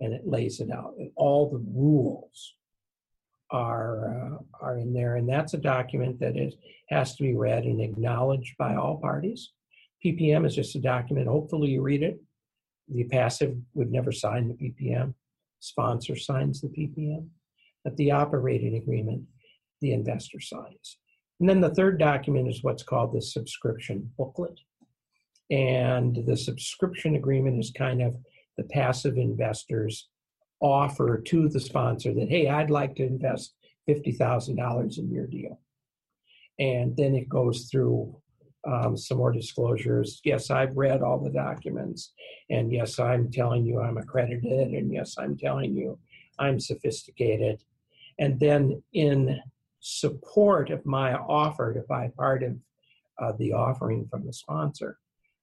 and 0.00 0.12
it 0.12 0.26
lays 0.26 0.58
it 0.58 0.72
out. 0.72 0.94
And 0.98 1.12
all 1.14 1.48
the 1.48 1.64
rules 1.72 2.54
are 3.52 4.34
uh, 4.34 4.38
are 4.60 4.78
in 4.78 4.92
there, 4.92 5.14
and 5.14 5.28
that's 5.28 5.54
a 5.54 5.58
document 5.58 6.18
that 6.18 6.36
is 6.36 6.54
has 6.88 7.14
to 7.14 7.22
be 7.22 7.36
read 7.36 7.62
and 7.62 7.80
acknowledged 7.80 8.56
by 8.58 8.74
all 8.74 8.98
parties. 8.98 9.52
PPM 10.04 10.44
is 10.44 10.56
just 10.56 10.74
a 10.74 10.80
document. 10.80 11.28
Hopefully, 11.28 11.70
you 11.70 11.80
read 11.80 12.02
it. 12.02 12.20
The 12.88 13.04
passive 13.04 13.56
would 13.74 13.92
never 13.92 14.10
sign 14.10 14.48
the 14.48 14.54
PPM. 14.54 15.14
Sponsor 15.60 16.16
signs 16.16 16.60
the 16.60 16.68
PPM, 16.68 17.28
but 17.84 17.96
the 17.96 18.10
operating 18.10 18.76
agreement, 18.76 19.22
the 19.80 19.92
investor 19.92 20.40
signs. 20.40 20.98
And 21.40 21.48
then 21.48 21.60
the 21.60 21.74
third 21.74 21.98
document 21.98 22.48
is 22.48 22.62
what's 22.62 22.82
called 22.82 23.12
the 23.12 23.22
subscription 23.22 24.10
booklet. 24.18 24.58
And 25.50 26.26
the 26.26 26.36
subscription 26.36 27.14
agreement 27.14 27.58
is 27.58 27.70
kind 27.70 28.02
of 28.02 28.16
the 28.56 28.64
passive 28.64 29.16
investors 29.16 30.08
offer 30.60 31.18
to 31.18 31.48
the 31.48 31.60
sponsor 31.60 32.12
that, 32.14 32.28
hey, 32.28 32.48
I'd 32.48 32.70
like 32.70 32.96
to 32.96 33.06
invest 33.06 33.54
$50,000 33.88 34.98
in 34.98 35.10
your 35.10 35.26
deal. 35.26 35.60
And 36.58 36.96
then 36.96 37.14
it 37.14 37.28
goes 37.28 37.68
through 37.70 38.20
um, 38.66 38.96
some 38.96 39.18
more 39.18 39.32
disclosures. 39.32 40.20
Yes, 40.24 40.50
I've 40.50 40.76
read 40.76 41.02
all 41.02 41.22
the 41.22 41.30
documents. 41.30 42.12
And 42.50 42.72
yes, 42.72 42.98
I'm 42.98 43.30
telling 43.30 43.64
you 43.64 43.80
I'm 43.80 43.96
accredited. 43.96 44.72
And 44.72 44.92
yes, 44.92 45.14
I'm 45.18 45.36
telling 45.36 45.74
you 45.74 45.98
I'm 46.38 46.60
sophisticated. 46.60 47.62
And 48.18 48.38
then 48.40 48.82
in 48.92 49.40
support 49.80 50.70
of 50.70 50.84
my 50.84 51.14
offer 51.14 51.72
to 51.74 51.80
buy 51.88 52.10
part 52.16 52.42
of 52.42 52.56
uh, 53.20 53.32
the 53.38 53.52
offering 53.52 54.06
from 54.10 54.26
the 54.26 54.32
sponsor, 54.32 54.98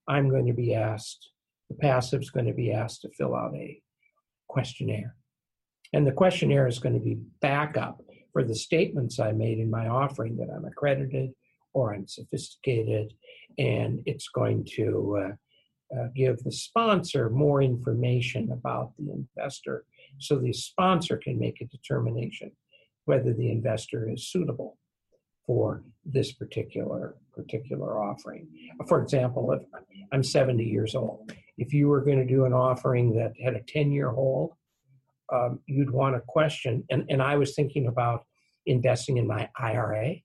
I'm 0.08 0.30
going 0.30 0.46
to 0.48 0.54
be 0.54 0.76
asked, 0.76 1.30
the 1.70 1.76
passive 1.76 2.22
is 2.22 2.30
going 2.30 2.46
to 2.46 2.54
be 2.54 2.72
asked 2.72 3.02
to 3.02 3.10
fill 3.10 3.36
out 3.36 3.56
a 3.56 3.82
questionnaire. 4.48 5.16
And 5.94 6.06
the 6.06 6.12
questionnaire 6.12 6.68
is 6.68 6.80
going 6.80 6.96
to 6.96 7.04
be 7.04 7.18
backup 7.42 8.02
for 8.34 8.44
the 8.44 8.56
statements 8.56 9.20
I 9.20 9.32
made 9.32 9.60
in 9.60 9.70
my 9.72 9.88
offering 9.88 10.38
that 10.38 10.50
I'm 10.54 10.66
accredited 10.66 11.32
or 11.74 11.94
I'm 11.94 12.08
sophisticated, 12.08 13.14
and 13.58 14.02
it's 14.06 14.30
going 14.30 14.66
to 14.76 15.18
uh, 15.18 15.98
uh, 15.98 16.08
give 16.16 16.40
the 16.40 16.52
sponsor 16.52 17.30
more 17.30 17.62
information 17.62 18.52
about 18.52 18.94
the 18.98 19.12
investor 19.12 19.86
so 20.20 20.38
the 20.38 20.54
sponsor 20.54 21.18
can 21.18 21.40
make 21.40 21.62
a 21.62 21.66
determination 21.66 22.52
whether 23.06 23.34
the 23.34 23.52
investor 23.52 24.10
is 24.10 24.28
suitable 24.28 24.78
for 25.46 25.84
this 26.04 26.34
particular 26.34 27.16
particular 27.34 28.02
offering. 28.02 28.48
For 28.88 29.02
example, 29.02 29.52
if 29.52 29.62
I'm 30.12 30.24
70 30.24 30.64
years 30.64 30.96
old, 30.96 31.32
if 31.58 31.74
you 31.74 31.88
were 31.88 32.02
going 32.02 32.18
to 32.18 32.26
do 32.26 32.46
an 32.46 32.54
offering 32.54 33.14
that 33.16 33.34
had 33.44 33.56
a 33.56 33.62
10 33.62 33.92
year 33.92 34.10
hold, 34.10 34.54
um, 35.32 35.60
you'd 35.68 35.92
want 35.92 36.16
to 36.16 36.22
question, 36.22 36.84
and, 36.90 37.06
and 37.10 37.22
I 37.22 37.36
was 37.36 37.56
thinking 37.56 37.88
about 37.88 38.26
investing 38.66 39.18
in 39.18 39.28
my 39.28 39.50
IRA, 39.60 40.16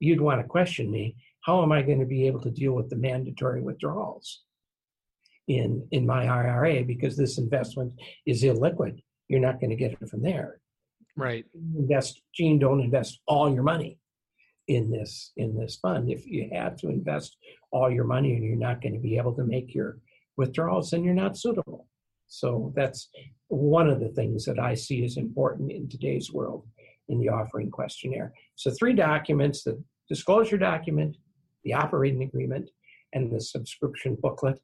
you'd 0.00 0.20
want 0.20 0.40
to 0.40 0.46
question 0.46 0.90
me, 0.90 1.16
how 1.44 1.62
am 1.62 1.72
I 1.72 1.82
going 1.82 2.00
to 2.00 2.06
be 2.06 2.26
able 2.26 2.40
to 2.40 2.50
deal 2.50 2.72
with 2.72 2.88
the 2.88 2.96
mandatory 2.96 3.60
withdrawals 3.60 4.42
in, 5.48 5.86
in 5.90 6.06
my 6.06 6.26
IRA 6.26 6.84
because 6.84 7.16
this 7.16 7.38
investment 7.38 7.92
is 8.26 8.42
illiquid. 8.42 9.02
You're 9.28 9.40
not 9.40 9.60
going 9.60 9.70
to 9.70 9.76
get 9.76 9.92
it 9.92 10.08
from 10.08 10.22
there. 10.22 10.60
Right. 11.16 11.44
Invest, 11.76 12.22
Gene, 12.34 12.58
don't 12.58 12.80
invest 12.80 13.20
all 13.26 13.52
your 13.52 13.64
money 13.64 13.98
in 14.68 14.90
this 14.90 15.32
in 15.36 15.56
this 15.56 15.76
fund. 15.76 16.10
If 16.10 16.26
you 16.26 16.48
have 16.52 16.76
to 16.76 16.88
invest 16.88 17.36
all 17.72 17.90
your 17.90 18.04
money 18.04 18.34
and 18.34 18.44
you're 18.44 18.56
not 18.56 18.82
going 18.82 18.94
to 18.94 19.00
be 19.00 19.16
able 19.16 19.34
to 19.34 19.44
make 19.44 19.74
your 19.74 19.98
withdrawals, 20.36 20.90
then 20.90 21.02
you're 21.02 21.14
not 21.14 21.36
suitable. 21.36 21.88
So 22.28 22.72
that's 22.76 23.08
one 23.48 23.88
of 23.88 24.00
the 24.00 24.10
things 24.10 24.44
that 24.44 24.58
I 24.58 24.74
see 24.74 25.04
as 25.04 25.16
important 25.16 25.72
in 25.72 25.88
today's 25.88 26.30
world 26.30 26.66
in 27.08 27.18
the 27.18 27.30
offering 27.30 27.70
questionnaire. 27.70 28.32
So 28.54 28.70
three 28.70 28.92
documents, 28.92 29.64
the 29.64 29.82
disclosure 30.08 30.58
document, 30.58 31.16
the 31.64 31.72
operating 31.72 32.22
agreement, 32.22 32.68
and 33.14 33.32
the 33.32 33.40
subscription 33.40 34.16
booklet. 34.20 34.60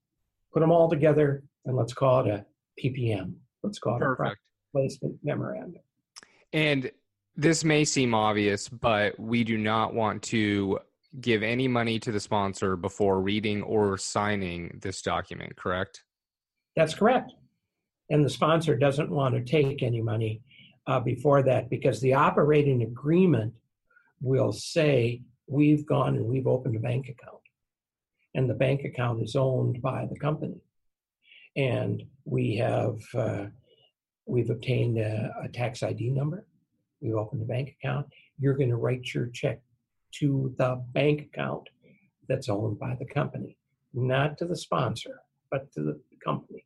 Put 0.55 0.61
them 0.61 0.71
all 0.71 0.89
together 0.89 1.43
and 1.67 1.77
let's 1.77 1.93
call 1.93 2.25
it 2.25 2.29
a 2.29 2.47
PPM. 2.83 3.35
Let's 3.63 3.79
call 3.79 3.97
it 3.97 4.01
Perfect. 4.01 4.37
a 4.39 4.79
placement 4.79 5.17
memorandum. 5.23 5.83
And 6.53 6.91
this 7.37 7.65
may 7.65 7.85
seem 7.85 8.15
obvious, 8.15 8.69
but 8.69 9.19
we 9.19 9.43
do 9.43 9.59
not 9.59 9.93
want 9.93 10.23
to 10.23 10.79
give 11.21 11.43
any 11.43 11.67
money 11.67 11.99
to 11.99 12.13
the 12.13 12.21
sponsor 12.21 12.77
before 12.77 13.21
reading 13.21 13.63
or 13.63 13.99
signing 13.99 14.79
this 14.81 15.03
document, 15.03 15.57
correct? 15.57 16.05
That's 16.77 16.95
correct. 16.95 17.33
And 18.11 18.25
the 18.25 18.31
sponsor 18.31 18.77
doesn't 18.77 19.11
want 19.11 19.35
to 19.35 19.43
take 19.43 19.83
any 19.83 20.03
money 20.03 20.43
uh, 20.87 21.01
before 21.01 21.43
that 21.43 21.71
because 21.71 22.01
the 22.01 22.15
operating 22.15 22.83
agreement 22.83 23.55
will 24.21 24.53
say 24.53 25.23
we've 25.47 25.87
gone 25.87 26.17
and 26.17 26.27
we've 26.27 26.47
opened 26.47 26.77
a 26.77 26.81
bank 26.81 27.09
account. 27.09 27.39
And 28.35 28.49
the 28.49 28.55
bank 28.55 28.85
account 28.85 29.23
is 29.23 29.37
owned 29.37 29.81
by 29.81 30.07
the 30.11 30.19
company. 30.19 30.61
And 31.57 32.03
we 32.25 32.57
have 32.57 32.99
uh, 33.14 33.47
we've 34.26 34.50
obtained 34.50 34.99
a, 34.99 35.33
a 35.45 35.49
tax 35.49 35.83
ID 35.83 36.11
number 36.11 36.47
you 37.05 37.19
open 37.19 37.41
a 37.41 37.45
bank 37.45 37.76
account, 37.79 38.07
you're 38.38 38.57
going 38.57 38.71
to 38.71 38.76
write 38.76 39.12
your 39.12 39.26
check 39.29 39.61
to 40.12 40.55
the 40.59 40.83
bank 40.93 41.21
account 41.21 41.69
that's 42.29 42.49
owned 42.49 42.79
by 42.79 42.97
the 42.99 43.05
company, 43.05 43.57
not 43.93 44.38
to 44.38 44.47
the 44.47 44.57
sponsor, 44.57 45.21
but 45.50 45.71
to 45.75 45.83
the 45.83 46.00
company. 46.25 46.64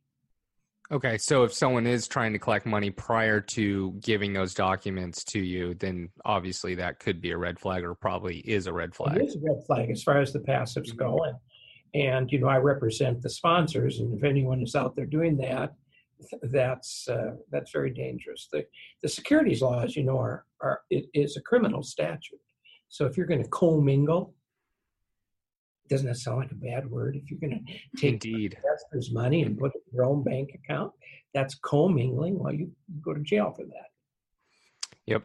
Okay, 0.91 1.19
so 1.19 1.43
if 1.43 1.53
someone 1.53 1.85
is 1.85 2.07
trying 2.07 2.33
to 2.33 2.39
collect 2.39 2.65
money 2.65 2.89
prior 2.89 3.39
to 3.39 3.91
giving 4.01 4.33
those 4.33 4.55
documents 4.55 5.23
to 5.23 5.39
you, 5.39 5.75
then 5.75 6.09
obviously 6.25 6.73
that 6.75 6.99
could 6.99 7.21
be 7.21 7.29
a 7.29 7.37
red 7.37 7.59
flag 7.59 7.83
or 7.83 7.93
probably 7.93 8.37
is 8.39 8.65
a 8.65 8.73
red 8.73 8.95
flag. 8.95 9.17
It 9.17 9.25
is 9.25 9.35
a 9.35 9.39
red 9.39 9.63
flag 9.67 9.91
as 9.91 10.01
far 10.01 10.19
as 10.19 10.33
the 10.33 10.39
passives 10.39 10.95
go. 10.95 11.23
And, 11.25 11.37
and 11.93 12.31
you 12.31 12.39
know, 12.39 12.47
I 12.47 12.57
represent 12.57 13.21
the 13.21 13.29
sponsors, 13.29 13.99
and 13.99 14.17
if 14.17 14.23
anyone 14.23 14.61
is 14.61 14.75
out 14.75 14.95
there 14.95 15.05
doing 15.05 15.37
that, 15.37 15.73
that's 16.43 17.07
uh, 17.07 17.35
that's 17.51 17.71
very 17.71 17.91
dangerous. 17.91 18.47
The 18.51 18.65
the 19.01 19.09
securities 19.09 19.61
laws, 19.61 19.95
you 19.95 20.03
know, 20.03 20.17
are 20.17 20.45
are 20.61 20.81
it 20.89 21.05
is 21.13 21.37
a 21.37 21.41
criminal 21.41 21.83
statute. 21.83 22.39
So 22.89 23.05
if 23.05 23.17
you're 23.17 23.27
going 23.27 23.43
to 23.43 23.49
commingle, 23.49 24.33
doesn't 25.89 26.07
that 26.07 26.17
sound 26.17 26.37
like 26.37 26.51
a 26.51 26.55
bad 26.55 26.89
word? 26.89 27.15
If 27.15 27.29
you're 27.29 27.39
going 27.39 27.65
to 27.95 28.01
take 28.01 28.25
Indeed. 28.25 28.57
investors' 28.57 29.11
money 29.11 29.43
and 29.43 29.57
put 29.57 29.75
it 29.75 29.81
in 29.87 29.95
your 29.95 30.05
own 30.05 30.23
bank 30.23 30.51
account, 30.53 30.91
that's 31.33 31.55
commingling. 31.55 32.39
Well, 32.39 32.53
you 32.53 32.71
go 33.01 33.13
to 33.13 33.21
jail 33.21 33.53
for 33.55 33.65
that. 33.65 33.89
Yep. 35.05 35.23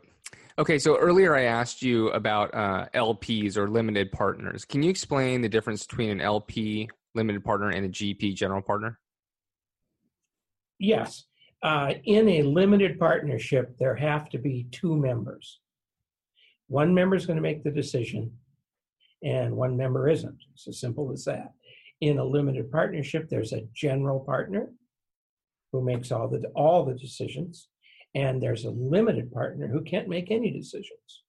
Okay, 0.56 0.78
so 0.78 0.96
earlier 0.96 1.34
I 1.34 1.44
asked 1.44 1.82
you 1.82 2.10
about 2.10 2.54
uh, 2.54 2.86
LPs 2.94 3.56
or 3.56 3.68
limited 3.68 4.12
partners. 4.12 4.64
Can 4.64 4.84
you 4.84 4.90
explain 4.90 5.40
the 5.40 5.48
difference 5.48 5.84
between 5.84 6.10
an 6.10 6.20
LP 6.20 6.88
limited 7.16 7.44
partner 7.44 7.70
and 7.70 7.84
a 7.84 7.88
GP 7.88 8.36
general 8.36 8.62
partner? 8.62 9.00
Yes. 10.78 11.24
Uh, 11.60 11.94
in 12.04 12.28
a 12.28 12.42
limited 12.42 13.00
partnership, 13.00 13.76
there 13.78 13.96
have 13.96 14.28
to 14.28 14.38
be 14.38 14.68
two 14.70 14.96
members. 14.96 15.60
One 16.68 16.94
member 16.94 17.16
is 17.16 17.26
going 17.26 17.36
to 17.36 17.42
make 17.42 17.64
the 17.64 17.70
decision, 17.70 18.30
and 19.24 19.56
one 19.56 19.76
member 19.76 20.08
isn't. 20.08 20.38
It's 20.52 20.68
as 20.68 20.78
simple 20.78 21.10
as 21.12 21.24
that. 21.24 21.52
In 22.00 22.18
a 22.18 22.24
limited 22.24 22.70
partnership, 22.70 23.28
there's 23.28 23.52
a 23.52 23.66
general 23.74 24.20
partner 24.20 24.70
who 25.72 25.82
makes 25.82 26.12
all 26.12 26.28
the 26.28 26.46
all 26.54 26.84
the 26.84 26.94
decisions, 26.94 27.68
and 28.14 28.42
there's 28.42 28.64
a 28.64 28.70
limited 28.70 29.32
partner 29.32 29.66
who 29.66 29.82
can't 29.82 30.08
make 30.08 30.30
any 30.30 30.50
decisions. 30.50 31.22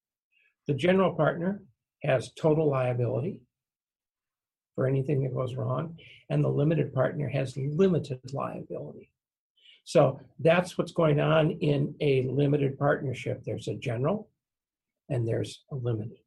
The 0.67 0.73
general 0.73 1.13
partner 1.13 1.63
has 2.03 2.31
total 2.33 2.69
liability 2.69 3.39
for 4.75 4.87
anything 4.87 5.23
that 5.23 5.33
goes 5.33 5.55
wrong, 5.55 5.97
and 6.29 6.43
the 6.43 6.49
limited 6.49 6.93
partner 6.93 7.29
has 7.29 7.57
limited 7.57 8.19
liability. 8.33 9.09
So 9.85 10.19
that's 10.39 10.77
what's 10.77 10.91
going 10.91 11.19
on 11.19 11.51
in 11.51 11.95
a 12.01 12.23
limited 12.23 12.77
partnership. 12.77 13.43
There's 13.45 13.67
a 13.67 13.75
general 13.75 14.29
and 15.09 15.27
there's 15.27 15.63
a 15.71 15.75
limited. 15.75 16.17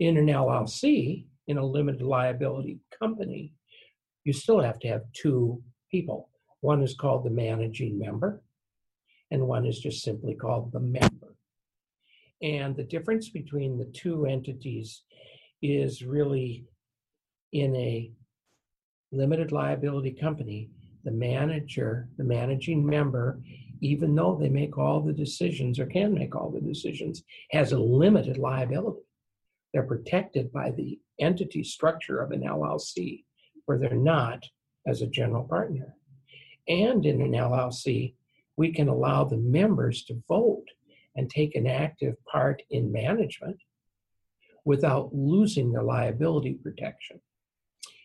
In 0.00 0.16
an 0.16 0.26
LLC, 0.26 1.26
in 1.46 1.56
a 1.56 1.64
limited 1.64 2.02
liability 2.02 2.80
company, 2.98 3.54
you 4.24 4.32
still 4.32 4.60
have 4.60 4.78
to 4.80 4.88
have 4.88 5.02
two 5.12 5.62
people. 5.90 6.28
One 6.60 6.82
is 6.82 6.94
called 6.94 7.24
the 7.24 7.30
managing 7.30 7.98
member, 7.98 8.42
and 9.30 9.46
one 9.46 9.66
is 9.66 9.78
just 9.78 10.02
simply 10.02 10.34
called 10.34 10.72
the 10.72 10.80
member. 10.80 11.36
And 12.42 12.74
the 12.74 12.84
difference 12.84 13.28
between 13.28 13.78
the 13.78 13.84
two 13.86 14.26
entities 14.26 15.02
is 15.62 16.02
really 16.02 16.64
in 17.52 17.74
a 17.76 18.10
limited 19.12 19.52
liability 19.52 20.12
company, 20.12 20.70
the 21.04 21.10
manager, 21.10 22.08
the 22.16 22.24
managing 22.24 22.84
member, 22.84 23.40
even 23.80 24.14
though 24.14 24.36
they 24.40 24.48
make 24.48 24.78
all 24.78 25.00
the 25.00 25.12
decisions 25.12 25.78
or 25.78 25.86
can 25.86 26.14
make 26.14 26.34
all 26.34 26.50
the 26.50 26.60
decisions, 26.60 27.22
has 27.50 27.72
a 27.72 27.78
limited 27.78 28.38
liability. 28.38 29.00
They're 29.72 29.82
protected 29.82 30.52
by 30.52 30.70
the 30.70 30.98
entity 31.18 31.62
structure 31.62 32.20
of 32.20 32.32
an 32.32 32.42
LLC, 32.42 33.24
where 33.66 33.78
they're 33.78 33.94
not 33.94 34.44
as 34.86 35.02
a 35.02 35.06
general 35.06 35.44
partner. 35.44 35.94
And 36.68 37.04
in 37.04 37.20
an 37.20 37.32
LLC, 37.32 38.14
we 38.60 38.70
can 38.70 38.88
allow 38.88 39.24
the 39.24 39.38
members 39.38 40.04
to 40.04 40.22
vote 40.28 40.66
and 41.16 41.30
take 41.30 41.54
an 41.54 41.66
active 41.66 42.14
part 42.30 42.62
in 42.68 42.92
management 42.92 43.56
without 44.66 45.14
losing 45.14 45.72
their 45.72 45.82
liability 45.82 46.52
protection. 46.62 47.18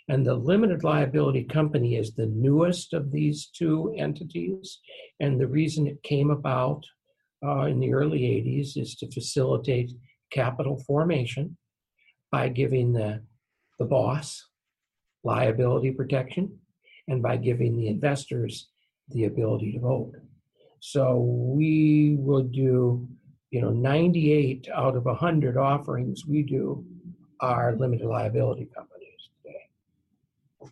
And 0.08 0.26
the 0.26 0.36
limited 0.36 0.82
liability 0.82 1.44
company 1.44 1.98
is 1.98 2.14
the 2.14 2.28
newest 2.28 2.94
of 2.94 3.12
these 3.12 3.48
two 3.48 3.94
entities. 3.98 4.80
And 5.20 5.42
the 5.42 5.48
reason 5.60 5.88
it 5.88 6.02
came 6.04 6.32
about 6.32 6.86
uh, 7.46 7.66
in 7.66 7.82
the 7.82 7.94
early 7.94 8.22
80s 8.22 8.78
is 8.78 8.96
to 9.00 9.12
facilitate 9.12 9.92
capital 10.32 10.82
formation 10.88 11.58
by 12.32 12.48
giving 12.48 12.94
the, 12.94 13.22
the 13.78 13.86
boss 13.86 14.42
liability 15.26 15.92
protection 15.92 16.60
and 17.10 17.22
by 17.22 17.36
giving 17.36 17.76
the 17.76 17.90
investors 17.90 18.70
the 19.10 19.26
ability 19.26 19.74
to 19.74 19.80
vote. 19.82 20.14
So 20.88 21.18
we 21.18 22.16
will 22.20 22.44
do, 22.44 23.08
you 23.50 23.60
know, 23.60 23.72
98 23.72 24.70
out 24.72 24.96
of 24.96 25.06
100 25.06 25.58
offerings 25.58 26.28
we 26.28 26.44
do 26.44 26.86
are 27.40 27.76
limited 27.76 28.06
liability 28.06 28.70
companies 28.74 29.32
today. 29.44 30.72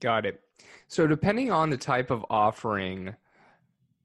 Got 0.00 0.26
it. 0.26 0.42
So 0.88 1.06
depending 1.06 1.50
on 1.50 1.70
the 1.70 1.78
type 1.78 2.10
of 2.10 2.22
offering, 2.28 3.14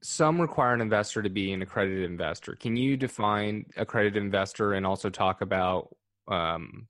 some 0.02 0.40
require 0.40 0.72
an 0.72 0.80
investor 0.80 1.20
to 1.22 1.28
be 1.28 1.52
an 1.52 1.60
accredited 1.60 2.10
investor. 2.10 2.54
Can 2.54 2.74
you 2.74 2.96
define 2.96 3.66
accredited 3.76 4.22
investor 4.22 4.72
and 4.72 4.86
also 4.86 5.10
talk 5.10 5.42
about 5.42 5.94
um, 6.28 6.88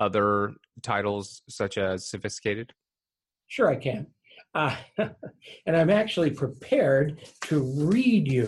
other 0.00 0.52
titles 0.82 1.40
such 1.48 1.78
as 1.78 2.06
sophisticated? 2.06 2.74
Sure, 3.46 3.70
I 3.70 3.76
can. 3.76 4.08
Uh, 4.54 4.76
and 5.66 5.76
I'm 5.76 5.90
actually 5.90 6.30
prepared 6.30 7.20
to 7.42 7.60
read 7.60 8.30
you 8.30 8.46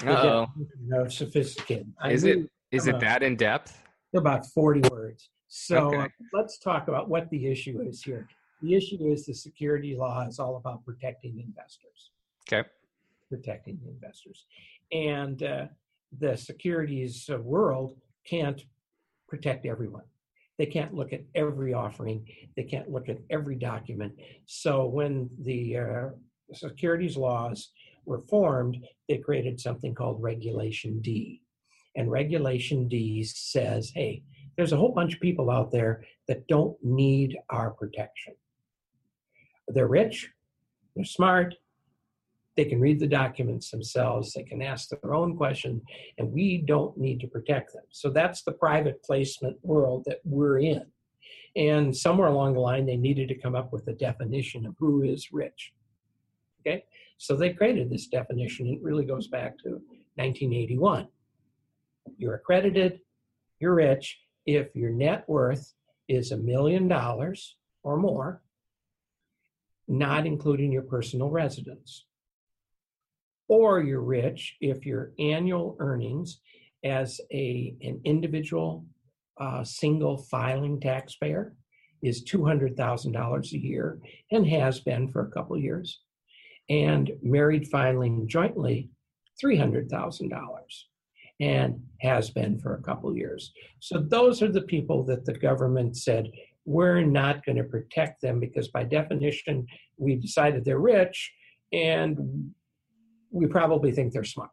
the 0.00 0.48
of 0.96 1.12
sophisticated. 1.12 1.92
I 2.00 2.10
Is 2.12 2.24
it 2.24 2.50
is 2.70 2.86
it 2.86 2.98
that 3.00 3.22
in 3.22 3.36
depth? 3.36 3.80
They're 4.12 4.20
about 4.20 4.46
40 4.46 4.88
words. 4.90 5.30
So 5.48 5.88
Okay. 5.88 5.98
uh, 5.98 6.08
let's 6.32 6.58
talk 6.58 6.88
about 6.88 7.08
what 7.08 7.28
the 7.30 7.46
issue 7.46 7.80
is 7.86 8.02
here. 8.02 8.26
The 8.62 8.74
issue 8.74 9.06
is 9.06 9.26
the 9.26 9.34
security 9.34 9.94
law 9.96 10.26
is 10.26 10.38
all 10.38 10.56
about 10.56 10.84
protecting 10.84 11.38
investors, 11.38 12.10
Okay. 12.48 12.68
protecting 13.28 13.78
the 13.84 13.90
investors. 13.90 14.46
And 14.92 15.42
uh, 15.42 15.66
the 16.18 16.36
securities 16.36 17.28
world 17.28 17.96
can't 18.24 18.64
protect 19.28 19.66
everyone. 19.66 20.04
They 20.58 20.66
can't 20.66 20.94
look 20.94 21.12
at 21.12 21.22
every 21.34 21.74
offering. 21.74 22.26
They 22.56 22.62
can't 22.62 22.90
look 22.90 23.08
at 23.08 23.18
every 23.30 23.56
document. 23.56 24.12
So 24.46 24.86
when 24.86 25.28
the 25.42 25.76
uh, 25.78 26.08
securities 26.52 27.16
laws 27.16 27.70
were 28.04 28.20
formed, 28.20 28.78
they 29.08 29.18
created 29.18 29.60
something 29.60 29.94
called 29.94 30.22
Regulation 30.22 31.00
D. 31.00 31.42
And 31.96 32.10
Regulation 32.10 32.88
D 32.88 33.24
says, 33.24 33.90
hey, 33.94 34.22
there's 34.56 34.72
a 34.72 34.76
whole 34.76 34.92
bunch 34.92 35.14
of 35.14 35.20
people 35.20 35.50
out 35.50 35.72
there 35.72 36.04
that 36.28 36.46
don't 36.46 36.76
need 36.82 37.36
our 37.50 37.70
protection. 37.70 38.34
They're 39.68 39.88
rich, 39.88 40.30
they're 40.94 41.04
smart, 41.04 41.54
they 42.56 42.64
can 42.64 42.80
read 42.80 43.00
the 43.00 43.06
documents 43.06 43.70
themselves, 43.70 44.32
they 44.32 44.44
can 44.44 44.62
ask 44.62 44.88
their 44.88 45.14
own 45.14 45.36
question, 45.36 45.82
and 46.18 46.32
we 46.32 46.58
don't 46.58 46.96
need 46.96 47.20
to 47.20 47.26
protect 47.26 47.72
them. 47.72 47.82
So 47.90 48.10
that's 48.10 48.42
the 48.42 48.52
private 48.52 49.02
placement 49.02 49.56
world 49.62 50.04
that 50.06 50.20
we're 50.24 50.58
in. 50.58 50.86
And 51.56 51.96
somewhere 51.96 52.28
along 52.28 52.54
the 52.54 52.60
line, 52.60 52.86
they 52.86 52.96
needed 52.96 53.28
to 53.28 53.38
come 53.38 53.54
up 53.54 53.72
with 53.72 53.86
a 53.88 53.92
definition 53.92 54.66
of 54.66 54.74
who 54.78 55.02
is 55.02 55.32
rich. 55.32 55.72
Okay, 56.60 56.84
so 57.18 57.36
they 57.36 57.52
created 57.52 57.90
this 57.90 58.06
definition. 58.06 58.66
It 58.66 58.82
really 58.82 59.04
goes 59.04 59.28
back 59.28 59.58
to 59.58 59.70
1981. 60.16 61.08
You're 62.16 62.34
accredited, 62.34 63.00
you're 63.60 63.74
rich 63.74 64.20
if 64.46 64.74
your 64.74 64.90
net 64.90 65.24
worth 65.28 65.74
is 66.08 66.32
a 66.32 66.36
million 66.36 66.88
dollars 66.88 67.56
or 67.82 67.96
more, 67.96 68.42
not 69.88 70.26
including 70.26 70.72
your 70.72 70.82
personal 70.82 71.30
residence. 71.30 72.04
Or 73.48 73.80
you're 73.82 74.00
rich 74.00 74.56
if 74.60 74.86
your 74.86 75.12
annual 75.18 75.76
earnings 75.78 76.40
as 76.84 77.20
a, 77.32 77.74
an 77.82 78.00
individual 78.04 78.84
uh, 79.38 79.64
single 79.64 80.18
filing 80.18 80.80
taxpayer 80.80 81.54
is 82.02 82.24
$200,000 82.24 83.52
a 83.52 83.58
year 83.58 83.98
and 84.30 84.46
has 84.46 84.80
been 84.80 85.10
for 85.10 85.22
a 85.22 85.30
couple 85.30 85.58
years. 85.58 86.00
And 86.68 87.10
married 87.22 87.68
filing 87.68 88.26
jointly, 88.28 88.90
$300,000 89.42 90.30
and 91.40 91.80
has 92.00 92.30
been 92.30 92.58
for 92.58 92.74
a 92.74 92.82
couple 92.82 93.16
years. 93.16 93.52
So 93.80 93.98
those 93.98 94.40
are 94.42 94.52
the 94.52 94.62
people 94.62 95.04
that 95.04 95.24
the 95.24 95.34
government 95.34 95.96
said, 95.96 96.30
we're 96.64 97.02
not 97.02 97.44
going 97.44 97.56
to 97.56 97.64
protect 97.64 98.22
them 98.22 98.40
because 98.40 98.68
by 98.68 98.84
definition, 98.84 99.66
we 99.96 100.16
decided 100.16 100.64
they're 100.64 100.78
rich 100.78 101.32
and 101.72 102.52
we 103.34 103.46
probably 103.46 103.90
think 103.92 104.12
they're 104.12 104.24
smart. 104.24 104.50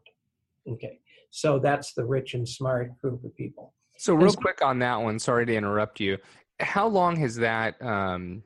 Okay. 0.67 0.99
So 1.29 1.59
that's 1.59 1.93
the 1.93 2.03
rich 2.03 2.33
and 2.33 2.47
smart 2.47 2.97
group 2.99 3.23
of 3.23 3.35
people. 3.37 3.73
So 3.97 4.15
real 4.15 4.33
quick 4.33 4.63
on 4.63 4.79
that 4.79 4.95
one, 4.95 5.19
sorry 5.19 5.45
to 5.45 5.55
interrupt 5.55 5.99
you. 5.99 6.17
How 6.59 6.87
long 6.87 7.15
has 7.17 7.35
that 7.35 7.81
um, 7.81 8.43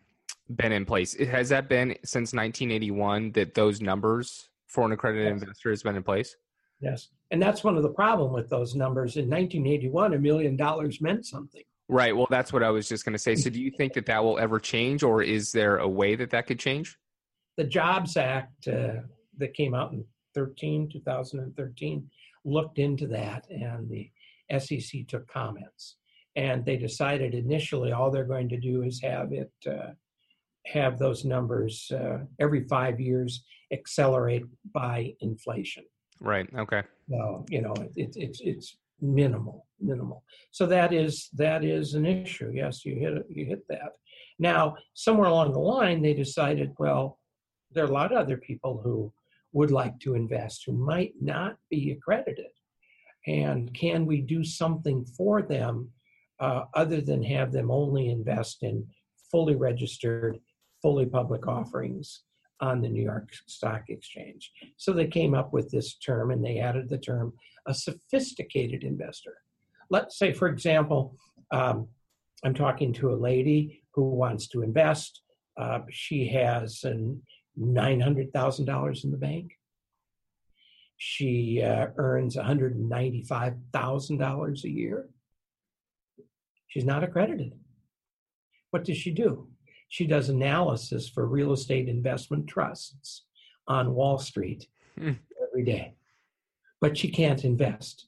been 0.56 0.74
in 0.74 0.86
place? 0.86 1.18
Has 1.18 1.50
that 1.50 1.70
been 1.70 1.92
since 2.04 2.34
1981 2.34 3.32
that 3.32 3.54
those 3.54 3.82
numbers 3.82 4.50
for 4.68 4.86
an 4.86 4.92
accredited 4.92 5.34
Yes. 5.34 5.42
investor 5.42 5.70
has 5.70 5.82
been 5.82 5.96
in 5.96 6.04
place? 6.04 6.36
Yes. 6.82 7.10
And 7.32 7.42
that's 7.42 7.64
one 7.64 7.78
of 7.78 7.84
the 7.84 7.90
problem 7.90 8.34
with 8.34 8.50
those 8.50 8.76
numbers. 8.76 9.16
In 9.16 9.30
1981, 9.30 10.14
a 10.14 10.20
million 10.20 10.58
dollars 10.58 11.00
meant 11.02 11.26
something. 11.26 11.64
Right. 11.88 12.16
Well, 12.16 12.28
that's 12.30 12.52
what 12.52 12.62
I 12.62 12.70
was 12.70 12.90
just 12.90 13.06
going 13.06 13.14
to 13.14 13.20
say. 13.20 13.36
So, 13.36 13.50
do 13.50 13.62
you 13.62 13.72
think 13.72 13.94
that 13.94 14.06
that 14.08 14.24
will 14.24 14.40
ever 14.40 14.60
change, 14.60 15.04
or 15.04 15.22
is 15.22 15.52
there 15.52 15.78
a 15.78 15.88
way 15.88 16.16
that 16.16 16.32
that 16.32 16.48
could 16.48 16.60
change? 16.60 16.98
The 17.58 17.64
Jobs 17.64 18.18
Act 18.18 18.68
uh, 18.68 19.02
that 19.38 19.54
came 19.54 19.74
out 19.74 19.94
in 19.94 20.04
13, 20.36 20.90
2013, 20.92 22.10
looked 22.44 22.78
into 22.78 23.08
that, 23.08 23.46
and 23.50 23.90
the 23.90 24.10
SEC 24.60 25.08
took 25.08 25.28
comments. 25.28 25.96
And 26.36 26.66
they 26.66 26.78
decided 26.78 27.34
initially 27.34 27.92
all 27.92 28.12
they're 28.12 28.26
going 28.26 28.50
to 28.50 28.60
do 28.60 28.84
is 28.84 29.02
have 29.02 29.32
it 29.32 29.52
uh, 29.66 29.92
have 30.66 30.98
those 31.00 31.24
numbers 31.24 31.92
uh, 31.92 32.20
every 32.40 32.68
five 32.68 33.00
years 33.00 33.44
accelerate 33.72 34.44
by 34.74 35.14
inflation. 35.22 35.84
Right. 36.20 36.48
Okay. 36.58 36.84
So 37.10 37.46
you 37.50 37.62
know 37.62 37.74
it, 37.74 37.92
it, 37.96 38.14
it's 38.16 38.42
it's 38.42 38.78
minimal, 39.02 39.66
minimal. 39.80 40.24
So 40.52 40.66
that 40.68 40.94
is 40.94 41.30
that 41.34 41.64
is 41.64 41.94
an 41.94 42.06
issue. 42.06 42.52
Yes, 42.54 42.86
you 42.86 42.96
hit 42.96 43.14
it, 43.14 43.26
you 43.30 43.46
hit 43.46 43.66
that. 43.70 43.94
Now 44.40 44.76
somewhere 44.94 45.30
along 45.30 45.54
the 45.54 45.60
line 45.60 46.02
they 46.02 46.14
decided, 46.14 46.74
well, 46.78 47.20
there 47.72 47.84
are 47.84 47.90
a 47.90 47.94
lot 47.94 48.12
of 48.12 48.18
other 48.18 48.38
people 48.38 48.82
who 48.84 49.12
would 49.56 49.72
like 49.72 49.98
to 50.02 50.16
invest 50.16 50.64
who 50.66 50.74
might 50.74 51.14
not 51.22 51.56
be 51.70 51.92
accredited, 51.92 52.52
and 53.26 53.74
can 53.74 54.06
we 54.06 54.20
do 54.20 54.44
something 54.44 55.06
for 55.18 55.42
them 55.42 55.90
uh, 56.42 56.64
other 56.74 57.00
than 57.00 57.24
have 57.24 57.54
them 57.54 57.72
only 57.72 58.10
invest 58.10 58.64
in 58.64 58.86
fully 59.32 59.56
registered, 59.56 60.38
fully 60.82 61.06
public 61.06 61.48
offerings 61.48 62.24
on 62.60 62.82
the 62.82 62.90
New 62.90 63.02
York 63.02 63.30
Stock 63.48 63.84
Exchange? 63.88 64.52
So 64.76 64.92
they 64.92 65.08
came 65.08 65.34
up 65.34 65.54
with 65.54 65.72
this 65.72 65.96
term 65.96 66.32
and 66.32 66.44
they 66.44 66.60
added 66.60 66.90
the 66.90 66.98
term 66.98 67.34
a 67.66 67.74
sophisticated 67.74 68.84
investor. 68.84 69.38
Let's 69.90 70.20
say, 70.20 70.34
for 70.34 70.50
example, 70.50 71.16
um, 71.52 71.88
I'm 72.44 72.54
talking 72.54 72.92
to 72.96 73.14
a 73.14 73.16
lady 73.32 73.84
who 73.94 74.10
wants 74.10 74.48
to 74.50 74.62
invest. 74.62 75.22
Uh, 75.58 75.80
she 75.90 76.28
has 76.28 76.84
an 76.84 77.22
$900,000 77.60 79.04
in 79.04 79.12
the 79.12 79.18
bank. 79.18 79.52
She 80.98 81.62
uh, 81.62 81.88
earns 81.98 82.38
$195,000 82.38 84.64
a 84.64 84.70
year. 84.70 85.10
She's 86.68 86.86
not 86.86 87.04
accredited. 87.04 87.54
What 88.72 88.86
does 88.86 88.98
she 88.98 89.12
do? 89.12 89.48
She 89.90 90.08
does 90.08 90.30
analysis 90.30 91.08
for 91.10 91.28
real 91.28 91.54
estate 91.54 91.88
investment 91.88 92.48
trusts 92.48 93.26
on 93.68 93.94
Wall 93.94 94.18
Street 94.18 94.68
Hmm. 94.98 95.12
every 95.46 95.64
day. 95.66 95.94
But 96.80 96.98
she 96.98 97.10
can't 97.10 97.44
invest 97.44 98.08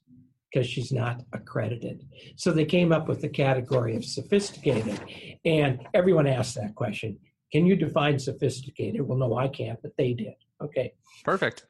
because 0.50 0.66
she's 0.66 0.90
not 0.92 1.22
accredited. 1.34 2.06
So 2.36 2.50
they 2.52 2.64
came 2.64 2.92
up 2.92 3.06
with 3.08 3.20
the 3.20 3.28
category 3.28 3.94
of 3.96 4.04
sophisticated. 4.04 4.98
And 5.44 5.80
everyone 5.92 6.26
asked 6.26 6.54
that 6.54 6.74
question 6.74 7.18
Can 7.52 7.66
you 7.66 7.76
define 7.76 8.18
sophisticated? 8.18 9.00
Well, 9.00 9.18
no, 9.18 9.36
I 9.36 9.48
can't, 9.48 9.80
but 9.82 9.96
they 9.96 10.12
did. 10.12 10.34
Okay. 10.62 10.92
Perfect. 11.24 11.66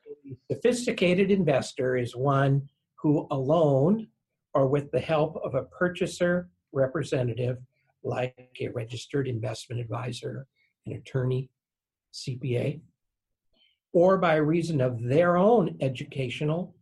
A 0.51 0.55
sophisticated 0.55 1.31
investor 1.31 1.97
is 1.97 2.17
one 2.17 2.69
who 2.97 3.27
alone 3.31 4.09
or 4.55 4.67
with 4.67 4.91
the 4.91 5.01
help 5.01 5.37
of 5.45 5.55
a 5.55 5.65
purchaser 5.65 6.49
representative 6.73 7.59
like 8.03 8.57
a 8.61 8.69
registered 8.69 9.29
investment 9.29 9.81
advisor, 9.81 10.47
an 10.87 10.95
attorney, 10.95 11.51
CPA, 12.13 12.81
or 13.93 14.19
by 14.19 14.37
reason 14.37 14.81
of 14.81 15.03
their 15.03 15.37
own 15.37 15.77
educational, 15.81 16.75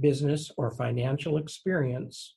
business, 0.00 0.50
or 0.56 0.70
financial 0.70 1.38
experience 1.38 2.36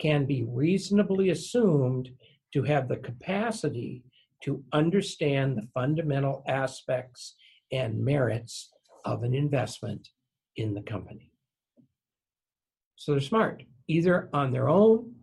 can 0.00 0.24
be 0.24 0.44
reasonably 0.44 1.30
assumed 1.30 2.10
to 2.52 2.62
have 2.62 2.88
the 2.88 2.96
capacity 2.96 4.04
to 4.44 4.62
understand 4.72 5.56
the 5.56 5.68
fundamental 5.74 6.44
aspects 6.46 7.34
and 7.72 8.04
merits 8.04 8.70
of 9.04 9.22
an 9.22 9.34
investment 9.34 10.08
in 10.56 10.74
the 10.74 10.82
company. 10.82 11.30
So 12.96 13.12
they're 13.12 13.20
smart, 13.20 13.62
either 13.86 14.28
on 14.32 14.52
their 14.52 14.68
own 14.68 15.14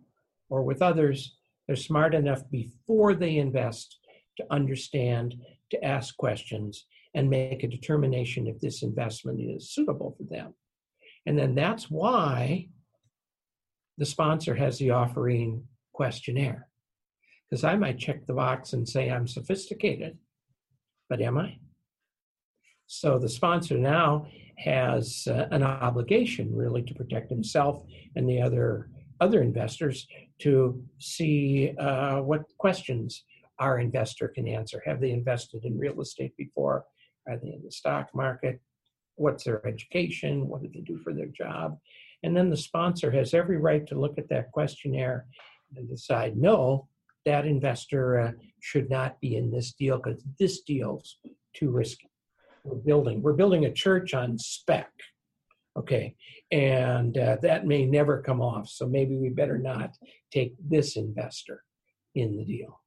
or 0.48 0.62
with 0.62 0.82
others. 0.82 1.36
They're 1.66 1.76
smart 1.76 2.14
enough 2.14 2.48
before 2.50 3.14
they 3.14 3.36
invest 3.36 3.98
to 4.38 4.46
understand, 4.50 5.34
to 5.70 5.84
ask 5.84 6.16
questions, 6.16 6.86
and 7.14 7.30
make 7.30 7.64
a 7.64 7.68
determination 7.68 8.46
if 8.46 8.60
this 8.60 8.82
investment 8.82 9.40
is 9.40 9.70
suitable 9.70 10.14
for 10.16 10.24
them. 10.24 10.54
And 11.24 11.38
then 11.38 11.54
that's 11.54 11.90
why 11.90 12.68
the 13.98 14.06
sponsor 14.06 14.54
has 14.54 14.78
the 14.78 14.90
offering 14.90 15.64
questionnaire. 15.92 16.68
Because 17.48 17.64
I 17.64 17.76
might 17.76 17.98
check 17.98 18.26
the 18.26 18.34
box 18.34 18.72
and 18.72 18.88
say 18.88 19.10
I'm 19.10 19.28
sophisticated, 19.28 20.18
but 21.08 21.20
am 21.20 21.38
I? 21.38 21.58
So 22.86 23.18
the 23.18 23.28
sponsor 23.28 23.78
now 23.78 24.26
has 24.58 25.28
uh, 25.30 25.46
an 25.50 25.62
obligation 25.62 26.54
really 26.54 26.82
to 26.82 26.94
protect 26.94 27.30
himself 27.30 27.82
and 28.14 28.28
the 28.28 28.40
other 28.40 28.90
other 29.20 29.42
investors 29.42 30.06
to 30.38 30.82
see 30.98 31.72
uh, 31.78 32.18
what 32.18 32.44
questions 32.58 33.24
our 33.58 33.78
investor 33.78 34.28
can 34.28 34.46
answer. 34.46 34.82
Have 34.84 35.00
they 35.00 35.10
invested 35.10 35.64
in 35.64 35.78
real 35.78 36.00
estate 36.00 36.36
before? 36.36 36.84
Are 37.26 37.38
they 37.38 37.48
in 37.48 37.62
the 37.64 37.70
stock 37.70 38.10
market? 38.14 38.60
What's 39.14 39.44
their 39.44 39.66
education? 39.66 40.46
What 40.48 40.62
do 40.62 40.68
they 40.72 40.80
do 40.80 40.98
for 40.98 41.14
their 41.14 41.26
job? 41.26 41.78
And 42.22 42.36
then 42.36 42.50
the 42.50 42.56
sponsor 42.56 43.10
has 43.10 43.32
every 43.32 43.56
right 43.56 43.86
to 43.86 43.98
look 43.98 44.18
at 44.18 44.28
that 44.28 44.52
questionnaire 44.52 45.26
and 45.74 45.88
decide 45.88 46.36
no, 46.36 46.88
that 47.26 47.44
investor 47.44 48.20
uh, 48.20 48.32
should 48.60 48.88
not 48.88 49.20
be 49.20 49.36
in 49.36 49.50
this 49.50 49.72
deal 49.72 49.98
because 49.98 50.24
this 50.38 50.62
deal's 50.62 51.18
too 51.54 51.70
risky. 51.70 52.08
We're 52.64 52.76
building 52.76 53.20
we're 53.20 53.34
building 53.34 53.66
a 53.66 53.72
church 53.72 54.14
on 54.14 54.38
spec, 54.38 54.90
okay, 55.78 56.16
and 56.50 57.16
uh, 57.18 57.36
that 57.42 57.66
may 57.66 57.84
never 57.84 58.22
come 58.22 58.40
off. 58.40 58.68
So 58.68 58.88
maybe 58.88 59.16
we 59.16 59.28
better 59.28 59.58
not 59.58 59.90
take 60.32 60.54
this 60.58 60.96
investor 60.96 61.62
in 62.14 62.36
the 62.36 62.44
deal. 62.44 62.80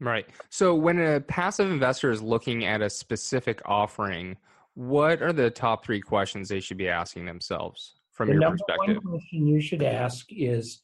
Right. 0.00 0.26
So 0.50 0.74
when 0.74 0.98
a 0.98 1.20
passive 1.20 1.70
investor 1.70 2.10
is 2.10 2.20
looking 2.22 2.64
at 2.64 2.82
a 2.82 2.90
specific 2.90 3.62
offering, 3.64 4.36
what 4.74 5.22
are 5.22 5.32
the 5.32 5.48
top 5.50 5.84
three 5.84 6.00
questions 6.00 6.48
they 6.48 6.58
should 6.58 6.76
be 6.76 6.88
asking 6.88 7.26
themselves 7.26 7.94
from 8.10 8.28
the 8.28 8.34
your 8.34 8.40
number 8.40 8.58
perspective? 8.66 9.04
One 9.04 9.18
question 9.18 9.46
you 9.46 9.60
should 9.60 9.82
ask 9.84 10.26
is 10.30 10.80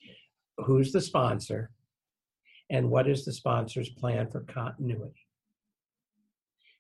who's 0.59 0.93
the 0.93 1.01
sponsor 1.01 1.73
and 2.71 2.91
what 2.91 3.09
is 3.09 3.25
the 3.25 3.33
sponsor's 3.33 3.89
plan 3.89 4.29
for 4.31 4.41
continuity? 4.41 5.27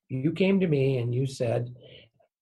You 0.08 0.32
came 0.32 0.60
to 0.60 0.66
me 0.66 0.98
and 0.98 1.14
you 1.14 1.26
said, 1.26 1.74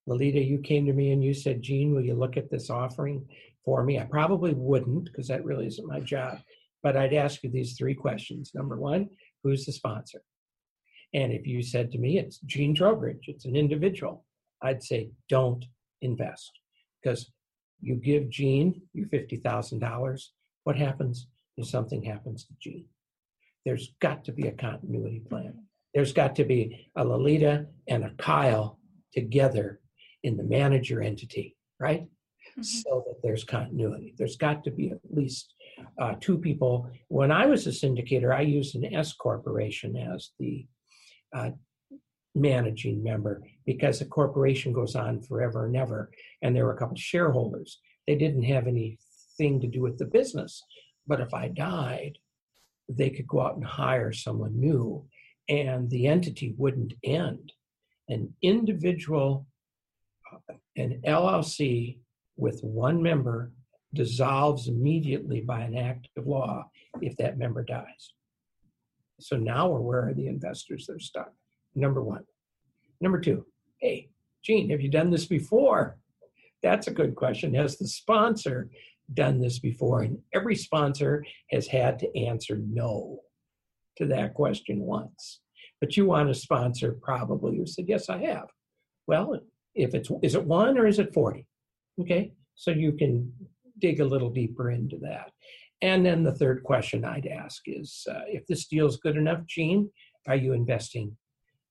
Lolita, 0.06 0.40
you 0.40 0.58
came 0.58 0.86
to 0.86 0.92
me 0.92 1.12
and 1.12 1.22
you 1.22 1.34
said, 1.34 1.62
Gene, 1.62 1.92
will 1.92 2.04
you 2.04 2.14
look 2.14 2.36
at 2.36 2.50
this 2.50 2.70
offering 2.70 3.26
for 3.64 3.82
me? 3.82 3.98
I 3.98 4.04
probably 4.04 4.54
wouldn't 4.54 5.04
because 5.04 5.28
that 5.28 5.44
really 5.44 5.66
isn't 5.66 5.88
my 5.88 6.00
job. 6.00 6.38
But 6.82 6.96
I'd 6.96 7.14
ask 7.14 7.42
you 7.42 7.50
these 7.50 7.76
three 7.76 7.94
questions. 7.94 8.52
Number 8.54 8.76
one, 8.76 9.08
who's 9.42 9.66
the 9.66 9.72
sponsor? 9.72 10.22
And 11.12 11.32
if 11.32 11.46
you 11.46 11.62
said 11.62 11.90
to 11.92 11.98
me, 11.98 12.18
it's 12.18 12.38
Gene 12.40 12.74
Trowbridge, 12.74 13.24
it's 13.26 13.46
an 13.46 13.56
individual, 13.56 14.24
I'd 14.62 14.82
say, 14.82 15.10
don't 15.28 15.64
invest. 16.02 16.52
Because 17.02 17.32
you 17.80 17.96
give 17.96 18.28
Gene 18.28 18.82
your 18.92 19.06
$50,000, 19.06 20.22
what 20.64 20.76
happens 20.76 21.26
if 21.56 21.68
something 21.68 22.02
happens 22.02 22.44
to 22.44 22.54
Gene? 22.60 22.86
There's 23.66 23.92
got 24.00 24.24
to 24.26 24.32
be 24.32 24.46
a 24.46 24.52
continuity 24.52 25.20
plan. 25.28 25.64
There's 25.92 26.12
got 26.12 26.36
to 26.36 26.44
be 26.44 26.88
a 26.96 27.04
Lolita 27.04 27.66
and 27.88 28.04
a 28.04 28.10
Kyle 28.10 28.78
together 29.12 29.80
in 30.22 30.36
the 30.36 30.44
manager 30.44 31.02
entity, 31.02 31.56
right? 31.80 32.02
Mm-hmm. 32.02 32.62
So 32.62 33.04
that 33.06 33.20
there's 33.24 33.42
continuity. 33.42 34.14
There's 34.16 34.36
got 34.36 34.62
to 34.64 34.70
be 34.70 34.90
at 34.90 35.00
least 35.10 35.52
uh, 36.00 36.14
two 36.20 36.38
people. 36.38 36.88
When 37.08 37.32
I 37.32 37.46
was 37.46 37.66
a 37.66 37.70
syndicator, 37.70 38.32
I 38.32 38.42
used 38.42 38.76
an 38.76 38.94
S 38.94 39.12
corporation 39.12 39.96
as 39.96 40.30
the 40.38 40.64
uh, 41.34 41.50
managing 42.36 43.02
member 43.02 43.42
because 43.66 43.98
the 43.98 44.04
corporation 44.04 44.72
goes 44.72 44.94
on 44.94 45.22
forever 45.22 45.66
and 45.66 45.76
ever, 45.76 46.12
and 46.40 46.54
there 46.54 46.66
were 46.66 46.74
a 46.74 46.78
couple 46.78 46.96
shareholders. 46.96 47.80
They 48.06 48.14
didn't 48.14 48.44
have 48.44 48.68
anything 48.68 49.60
to 49.60 49.66
do 49.66 49.82
with 49.82 49.98
the 49.98 50.04
business, 50.04 50.62
but 51.04 51.20
if 51.20 51.34
I 51.34 51.48
died, 51.48 52.18
they 52.88 53.10
could 53.10 53.26
go 53.26 53.40
out 53.40 53.56
and 53.56 53.64
hire 53.64 54.12
someone 54.12 54.58
new, 54.58 55.04
and 55.48 55.90
the 55.90 56.06
entity 56.06 56.54
wouldn't 56.56 56.94
end. 57.04 57.52
An 58.08 58.32
individual, 58.42 59.46
uh, 60.32 60.54
an 60.76 61.02
LLC 61.06 61.98
with 62.36 62.60
one 62.62 63.02
member 63.02 63.52
dissolves 63.94 64.68
immediately 64.68 65.40
by 65.40 65.60
an 65.60 65.76
act 65.76 66.08
of 66.16 66.26
law 66.26 66.68
if 67.00 67.16
that 67.16 67.38
member 67.38 67.62
dies. 67.62 68.12
So 69.20 69.36
now 69.36 69.68
we're 69.68 69.80
where 69.80 70.08
are 70.08 70.14
the 70.14 70.28
investors 70.28 70.86
that 70.86 70.96
are 70.96 71.00
stuck? 71.00 71.32
Number 71.74 72.02
one. 72.02 72.24
Number 73.00 73.20
two, 73.20 73.46
hey, 73.80 74.10
Gene, 74.42 74.70
have 74.70 74.80
you 74.80 74.90
done 74.90 75.10
this 75.10 75.26
before? 75.26 75.98
That's 76.62 76.86
a 76.86 76.92
good 76.92 77.14
question. 77.14 77.54
Has 77.54 77.78
the 77.78 77.88
sponsor 77.88 78.70
done 79.14 79.40
this 79.40 79.58
before? 79.58 80.02
And 80.02 80.18
every 80.34 80.56
sponsor 80.56 81.24
has 81.50 81.66
had 81.66 81.98
to 82.00 82.18
answer 82.18 82.60
no 82.66 83.20
to 83.96 84.06
that 84.06 84.34
question 84.34 84.80
once. 84.80 85.40
But 85.80 85.96
you 85.96 86.06
want 86.06 86.30
a 86.30 86.34
sponsor 86.34 86.96
probably 87.00 87.56
who 87.56 87.66
said, 87.66 87.86
Yes, 87.88 88.08
I 88.08 88.18
have. 88.24 88.48
Well, 89.06 89.40
if 89.74 89.94
it's 89.94 90.10
is 90.22 90.34
it 90.34 90.44
one 90.44 90.78
or 90.78 90.86
is 90.86 90.98
it 90.98 91.14
40? 91.14 91.46
Okay. 92.00 92.32
So 92.54 92.70
you 92.70 92.92
can 92.92 93.32
dig 93.78 94.00
a 94.00 94.04
little 94.04 94.30
deeper 94.30 94.70
into 94.70 94.96
that. 95.02 95.30
And 95.82 96.04
then 96.04 96.22
the 96.22 96.34
third 96.34 96.62
question 96.62 97.04
I'd 97.04 97.26
ask 97.26 97.62
is 97.66 98.06
uh, 98.10 98.22
if 98.26 98.46
this 98.46 98.66
deal 98.66 98.86
is 98.86 98.96
good 98.96 99.16
enough, 99.16 99.44
Gene, 99.46 99.90
are 100.26 100.36
you 100.36 100.54
investing 100.54 101.16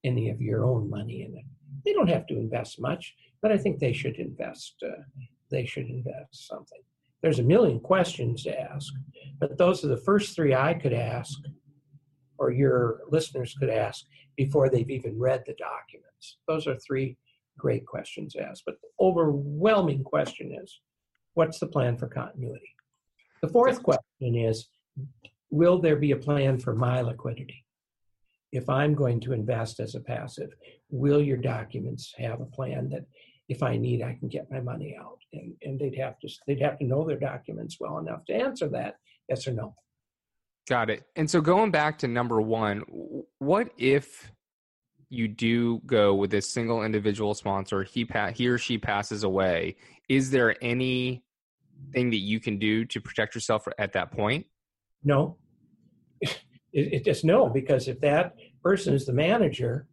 any 0.03 0.29
of 0.29 0.39
your 0.39 0.63
own 0.63 0.89
money 0.89 1.23
in 1.23 1.35
it? 1.35 1.45
They 1.83 1.93
don't 1.93 2.09
have 2.09 2.27
to 2.27 2.37
invest 2.37 2.79
much, 2.79 3.15
but 3.41 3.51
I 3.51 3.57
think 3.57 3.79
they 3.79 3.93
should 3.93 4.17
invest. 4.17 4.75
Uh, 4.83 5.01
they 5.49 5.65
should 5.65 5.87
invest 5.87 6.47
something. 6.47 6.81
There's 7.25 7.39
a 7.39 7.43
million 7.43 7.79
questions 7.79 8.43
to 8.43 8.55
ask, 8.55 8.93
but 9.39 9.57
those 9.57 9.83
are 9.83 9.87
the 9.87 9.97
first 9.97 10.35
three 10.35 10.53
I 10.53 10.75
could 10.75 10.93
ask, 10.93 11.39
or 12.37 12.51
your 12.51 12.99
listeners 13.09 13.55
could 13.59 13.71
ask 13.71 14.05
before 14.37 14.69
they've 14.69 14.91
even 14.91 15.17
read 15.17 15.41
the 15.47 15.55
documents. 15.57 16.37
Those 16.47 16.67
are 16.67 16.75
three 16.75 17.17
great 17.57 17.83
questions 17.87 18.33
to 18.33 18.43
ask. 18.43 18.61
But 18.63 18.75
the 18.79 18.89
overwhelming 19.03 20.03
question 20.03 20.55
is 20.61 20.81
what's 21.33 21.57
the 21.57 21.65
plan 21.65 21.97
for 21.97 22.05
continuity? 22.05 22.75
The 23.41 23.47
fourth 23.47 23.81
question 23.81 24.35
is 24.35 24.69
Will 25.49 25.79
there 25.79 25.95
be 25.95 26.11
a 26.11 26.17
plan 26.17 26.59
for 26.59 26.75
my 26.75 27.01
liquidity? 27.01 27.65
If 28.51 28.69
I'm 28.69 28.93
going 28.93 29.19
to 29.21 29.33
invest 29.33 29.79
as 29.79 29.95
a 29.95 29.99
passive, 29.99 30.51
will 30.91 31.23
your 31.23 31.37
documents 31.37 32.13
have 32.19 32.39
a 32.41 32.45
plan 32.45 32.87
that 32.89 33.07
if 33.47 33.61
I 33.61 33.77
need, 33.77 34.01
I 34.01 34.15
can 34.19 34.27
get 34.27 34.49
my 34.49 34.59
money 34.59 34.95
out? 34.99 35.19
And, 35.33 35.53
and 35.61 35.79
they'd 35.79 35.97
have 35.97 36.19
to 36.19 36.29
they'd 36.47 36.61
have 36.61 36.77
to 36.79 36.85
know 36.85 37.05
their 37.05 37.19
documents 37.19 37.77
well 37.79 37.99
enough 37.99 38.25
to 38.25 38.33
answer 38.33 38.67
that, 38.69 38.95
yes 39.29 39.47
or 39.47 39.53
no. 39.53 39.75
Got 40.67 40.89
it. 40.89 41.03
And 41.15 41.29
so 41.29 41.41
going 41.41 41.71
back 41.71 41.99
to 41.99 42.07
number 42.07 42.41
one, 42.41 42.83
what 43.37 43.69
if 43.77 44.31
you 45.09 45.27
do 45.27 45.79
go 45.85 46.15
with 46.15 46.33
a 46.33 46.41
single 46.41 46.83
individual 46.83 47.35
sponsor, 47.35 47.83
he 47.83 48.03
pa- 48.03 48.31
he 48.31 48.47
or 48.47 48.57
she 48.57 48.77
passes 48.77 49.23
away? 49.23 49.75
Is 50.09 50.31
there 50.31 50.55
any 50.63 51.23
thing 51.93 52.09
that 52.09 52.17
you 52.17 52.39
can 52.39 52.57
do 52.57 52.83
to 52.85 52.99
protect 52.99 53.35
yourself 53.35 53.67
at 53.77 53.93
that 53.93 54.11
point? 54.11 54.45
No. 55.03 55.37
It, 56.77 56.93
it 56.93 57.05
just 57.05 57.23
no, 57.23 57.47
because 57.47 57.87
if 57.87 58.01
that 58.01 58.35
person 58.61 58.93
is 58.93 59.05
the 59.05 59.13
manager 59.13 59.87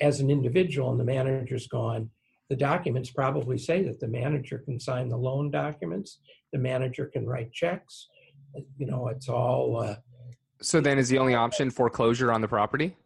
as 0.00 0.20
an 0.20 0.30
individual 0.30 0.90
and 0.90 1.00
the 1.00 1.04
manager's 1.04 1.66
gone, 1.68 2.10
the 2.48 2.56
documents 2.56 3.10
probably 3.10 3.58
say 3.58 3.82
that 3.82 3.98
the 4.00 4.08
manager 4.08 4.58
can 4.58 4.78
sign 4.78 5.08
the 5.08 5.16
loan 5.16 5.50
documents, 5.50 6.20
the 6.52 6.58
manager 6.58 7.06
can 7.06 7.26
write 7.26 7.52
checks. 7.52 8.08
You 8.78 8.86
know, 8.86 9.08
it's 9.08 9.28
all. 9.28 9.80
Uh, 9.80 9.96
so 10.60 10.80
then, 10.80 10.98
is 10.98 11.08
the 11.08 11.18
only 11.18 11.34
option 11.34 11.70
foreclosure 11.70 12.32
on 12.32 12.40
the 12.40 12.48
property? 12.48 12.96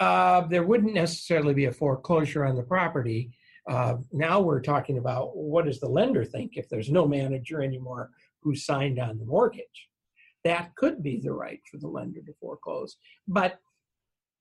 Uh, 0.00 0.42
there 0.42 0.62
wouldn't 0.62 0.94
necessarily 0.94 1.54
be 1.54 1.66
a 1.66 1.72
foreclosure 1.72 2.44
on 2.44 2.56
the 2.56 2.62
property. 2.62 3.32
Uh, 3.68 3.96
now 4.12 4.40
we're 4.40 4.60
talking 4.60 4.98
about 4.98 5.36
what 5.36 5.66
does 5.66 5.80
the 5.80 5.88
lender 5.88 6.24
think 6.24 6.52
if 6.56 6.68
there's 6.68 6.90
no 6.90 7.06
manager 7.06 7.62
anymore 7.62 8.10
who 8.42 8.54
signed 8.54 8.98
on 8.98 9.18
the 9.18 9.24
mortgage. 9.24 9.88
That 10.44 10.74
could 10.76 11.02
be 11.02 11.20
the 11.20 11.32
right 11.32 11.60
for 11.70 11.78
the 11.78 11.88
lender 11.88 12.20
to 12.20 12.32
foreclose. 12.40 12.96
But 13.26 13.58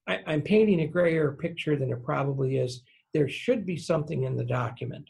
I, 0.07 0.19
I'm 0.25 0.41
painting 0.41 0.81
a 0.81 0.87
grayer 0.87 1.31
picture 1.33 1.75
than 1.75 1.91
it 1.91 2.03
probably 2.03 2.57
is. 2.57 2.83
There 3.13 3.29
should 3.29 3.65
be 3.65 3.77
something 3.77 4.23
in 4.23 4.35
the 4.35 4.45
document 4.45 5.09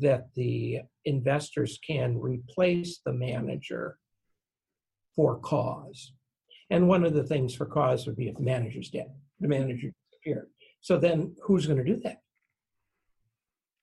that 0.00 0.28
the 0.34 0.80
investors 1.04 1.78
can 1.86 2.18
replace 2.18 3.00
the 3.04 3.12
manager 3.12 3.98
for 5.14 5.38
cause. 5.38 6.12
And 6.70 6.88
one 6.88 7.04
of 7.04 7.14
the 7.14 7.24
things 7.24 7.54
for 7.54 7.66
cause 7.66 8.06
would 8.06 8.16
be 8.16 8.28
if 8.28 8.36
the 8.36 8.42
manager's 8.42 8.88
dead, 8.90 9.12
the 9.40 9.48
manager 9.48 9.92
disappeared. 10.10 10.48
So 10.80 10.98
then 10.98 11.34
who's 11.42 11.66
going 11.66 11.84
to 11.84 11.84
do 11.84 12.00
that? 12.00 12.22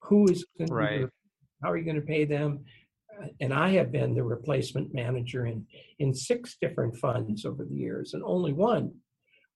Who 0.04 0.30
is 0.30 0.46
going 0.58 0.70
to 0.70 0.74
Right. 0.74 1.06
how 1.62 1.72
are 1.72 1.78
you 1.78 1.84
going 1.86 2.02
to 2.02 2.02
pay 2.02 2.26
them? 2.26 2.66
Uh, 3.22 3.28
And 3.42 3.54
I 3.54 3.70
have 3.72 3.92
been 3.92 4.16
the 4.16 4.24
replacement 4.24 4.94
manager 4.94 5.46
in, 5.46 5.68
in 6.00 6.14
six 6.14 6.58
different 6.60 6.98
funds 6.98 7.46
over 7.46 7.66
the 7.66 7.76
years, 7.76 8.14
and 8.14 8.24
only 8.24 8.54
one 8.54 8.92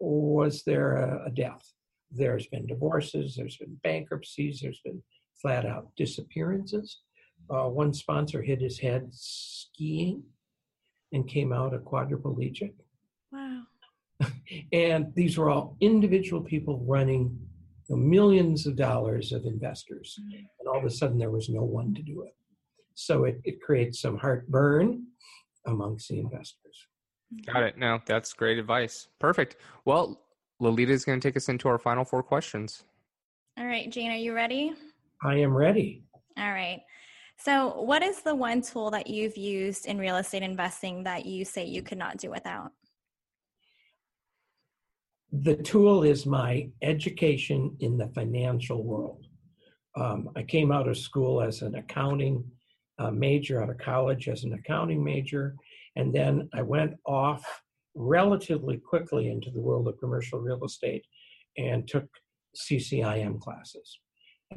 was 0.04 0.64
there 0.66 0.96
a, 0.96 1.28
a 1.28 1.32
death. 1.32 1.72
There's 2.12 2.48
been 2.48 2.68
divorces, 2.68 3.36
there's 3.36 3.58
been 3.58 3.80
bankruptcies, 3.84 4.60
there's 4.62 4.82
been 4.84 5.02
flat 5.42 5.66
out 5.66 5.88
disappearances. 5.98 7.00
Uh, 7.50 7.68
one 7.68 7.94
sponsor 7.94 8.42
hit 8.42 8.62
his 8.62 8.80
head 8.80 9.10
skiing 9.12 10.24
and 11.12 11.28
came 11.28 11.52
out 11.52 11.74
a 11.74 11.80
quadriplegic. 11.80 12.74
Wow. 13.32 13.64
And 14.72 15.14
these 15.16 15.38
were 15.38 15.50
all 15.50 15.76
individual 15.82 16.42
people 16.42 16.84
running 16.86 17.40
you 17.90 17.96
know, 17.96 18.02
millions 18.02 18.68
of 18.68 18.76
dollars 18.76 19.32
of 19.32 19.46
investors. 19.46 20.20
And 20.60 20.68
all 20.68 20.78
of 20.78 20.86
a 20.86 20.90
sudden, 20.90 21.18
there 21.18 21.32
was 21.32 21.50
no 21.50 21.64
one 21.64 21.94
to 21.96 22.02
do 22.02 22.24
it. 22.24 22.36
So 22.94 23.26
it, 23.26 23.42
it 23.44 23.62
creates 23.62 24.00
some 24.00 24.18
heartburn 24.18 25.08
amongst 25.66 26.10
the 26.10 26.20
investors. 26.20 26.88
Got 27.46 27.64
it. 27.64 27.78
No, 27.78 28.00
that's 28.06 28.34
great 28.34 28.58
advice. 28.58 29.08
Perfect. 29.20 29.58
Well, 29.86 30.22
Lolita 30.60 30.92
is 30.92 31.06
going 31.06 31.20
to 31.20 31.28
take 31.28 31.38
us 31.38 31.50
into 31.50 31.68
our 31.68 31.78
final 31.78 32.06
four 32.06 32.24
questions. 32.24 32.84
All 33.58 33.66
right, 33.66 33.90
Jane, 33.92 34.12
are 34.12 34.18
you 34.18 34.34
ready? 34.34 34.74
I 35.22 35.36
am 35.36 35.56
ready. 35.56 36.04
All 36.38 36.52
right. 36.52 36.82
So, 37.38 37.82
what 37.82 38.04
is 38.04 38.22
the 38.22 38.34
one 38.34 38.62
tool 38.62 38.90
that 38.92 39.08
you've 39.08 39.38
used 39.38 39.86
in 39.86 39.98
real 39.98 40.18
estate 40.18 40.44
investing 40.44 41.04
that 41.04 41.26
you 41.26 41.46
say 41.46 41.66
you 41.66 41.82
could 41.82 41.98
not 41.98 42.18
do 42.18 42.30
without? 42.30 42.72
The 45.32 45.56
tool 45.56 46.04
is 46.04 46.26
my 46.26 46.70
education 46.82 47.76
in 47.80 47.98
the 47.98 48.08
financial 48.10 48.84
world. 48.84 49.26
Um, 49.96 50.30
I 50.36 50.44
came 50.44 50.72
out 50.72 50.88
of 50.88 50.98
school 50.98 51.42
as 51.42 51.62
an 51.62 51.76
accounting 51.76 52.44
uh, 53.00 53.12
major, 53.12 53.62
out 53.62 53.70
of 53.70 53.78
college 53.78 54.30
as 54.30 54.44
an 54.44 54.54
accounting 54.54 55.04
major, 55.04 55.56
and 55.96 56.14
then 56.14 56.50
I 56.54 56.62
went 56.62 56.96
off 57.06 57.44
relatively 57.96 58.78
quickly 58.78 59.30
into 59.30 59.52
the 59.52 59.62
world 59.62 59.88
of 59.88 60.00
commercial 60.00 60.40
real 60.40 60.64
estate 60.66 61.06
and 61.58 61.88
took 61.88 62.08
CCIM 62.56 63.40
classes 63.40 64.00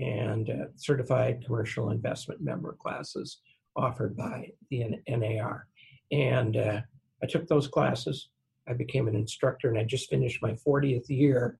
and 0.00 0.50
uh, 0.50 0.64
certified 0.76 1.42
commercial 1.44 1.90
investment 1.90 2.40
member 2.40 2.76
classes 2.80 3.40
offered 3.76 4.16
by 4.16 4.50
the 4.70 4.84
NAR. 5.08 5.68
And 6.10 6.56
uh, 6.56 6.80
I 7.22 7.26
took 7.26 7.46
those 7.46 7.68
classes. 7.68 8.28
I 8.68 8.72
became 8.72 9.08
an 9.08 9.14
instructor, 9.14 9.68
and 9.68 9.78
I 9.78 9.84
just 9.84 10.10
finished 10.10 10.42
my 10.42 10.52
40th 10.66 11.08
year 11.08 11.58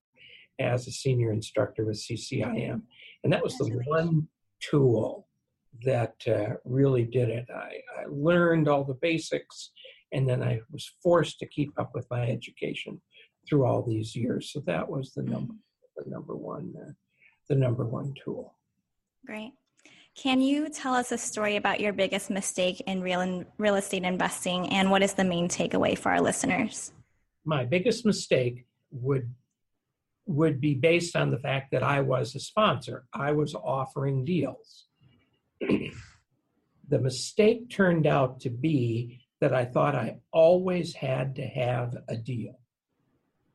as 0.58 0.86
a 0.86 0.92
senior 0.92 1.32
instructor 1.32 1.84
with 1.84 1.96
CCIM. 1.96 2.82
And 3.24 3.32
that 3.32 3.42
was 3.42 3.56
the 3.58 3.68
one 3.86 4.28
tool 4.60 5.25
that 5.84 6.14
uh, 6.26 6.56
really 6.64 7.04
did 7.04 7.28
it. 7.28 7.46
I, 7.54 7.80
I 8.00 8.04
learned 8.08 8.68
all 8.68 8.84
the 8.84 8.94
basics, 8.94 9.70
and 10.12 10.28
then 10.28 10.42
I 10.42 10.60
was 10.70 10.90
forced 11.02 11.38
to 11.40 11.46
keep 11.46 11.72
up 11.78 11.92
with 11.94 12.06
my 12.10 12.28
education 12.28 13.00
through 13.48 13.64
all 13.64 13.82
these 13.82 14.14
years. 14.14 14.52
So 14.52 14.60
that 14.66 14.88
was 14.88 15.12
the 15.12 15.22
number, 15.22 15.54
the 15.96 16.08
number 16.10 16.36
one, 16.36 16.74
uh, 16.80 16.92
the 17.48 17.54
number 17.54 17.84
one 17.84 18.14
tool. 18.22 18.54
Great. 19.26 19.52
Can 20.16 20.40
you 20.40 20.70
tell 20.70 20.94
us 20.94 21.12
a 21.12 21.18
story 21.18 21.56
about 21.56 21.78
your 21.78 21.92
biggest 21.92 22.30
mistake 22.30 22.80
in 22.86 23.02
real 23.02 23.20
in 23.20 23.44
real 23.58 23.74
estate 23.74 24.02
investing 24.02 24.68
and 24.70 24.90
what 24.90 25.02
is 25.02 25.12
the 25.12 25.24
main 25.24 25.46
takeaway 25.46 25.96
for 25.96 26.10
our 26.10 26.22
listeners? 26.22 26.92
My 27.44 27.64
biggest 27.64 28.06
mistake 28.06 28.64
would 28.90 29.30
would 30.26 30.60
be 30.60 30.74
based 30.74 31.16
on 31.16 31.30
the 31.30 31.38
fact 31.38 31.70
that 31.70 31.82
I 31.82 32.00
was 32.00 32.34
a 32.34 32.40
sponsor. 32.40 33.06
I 33.12 33.32
was 33.32 33.54
offering 33.54 34.24
deals. 34.24 34.86
the 36.88 36.98
mistake 36.98 37.70
turned 37.70 38.06
out 38.06 38.40
to 38.40 38.50
be 38.50 39.20
that 39.40 39.54
I 39.54 39.64
thought 39.64 39.94
I 39.94 40.18
always 40.32 40.94
had 40.94 41.34
to 41.36 41.46
have 41.46 41.94
a 42.08 42.16
deal. 42.16 42.58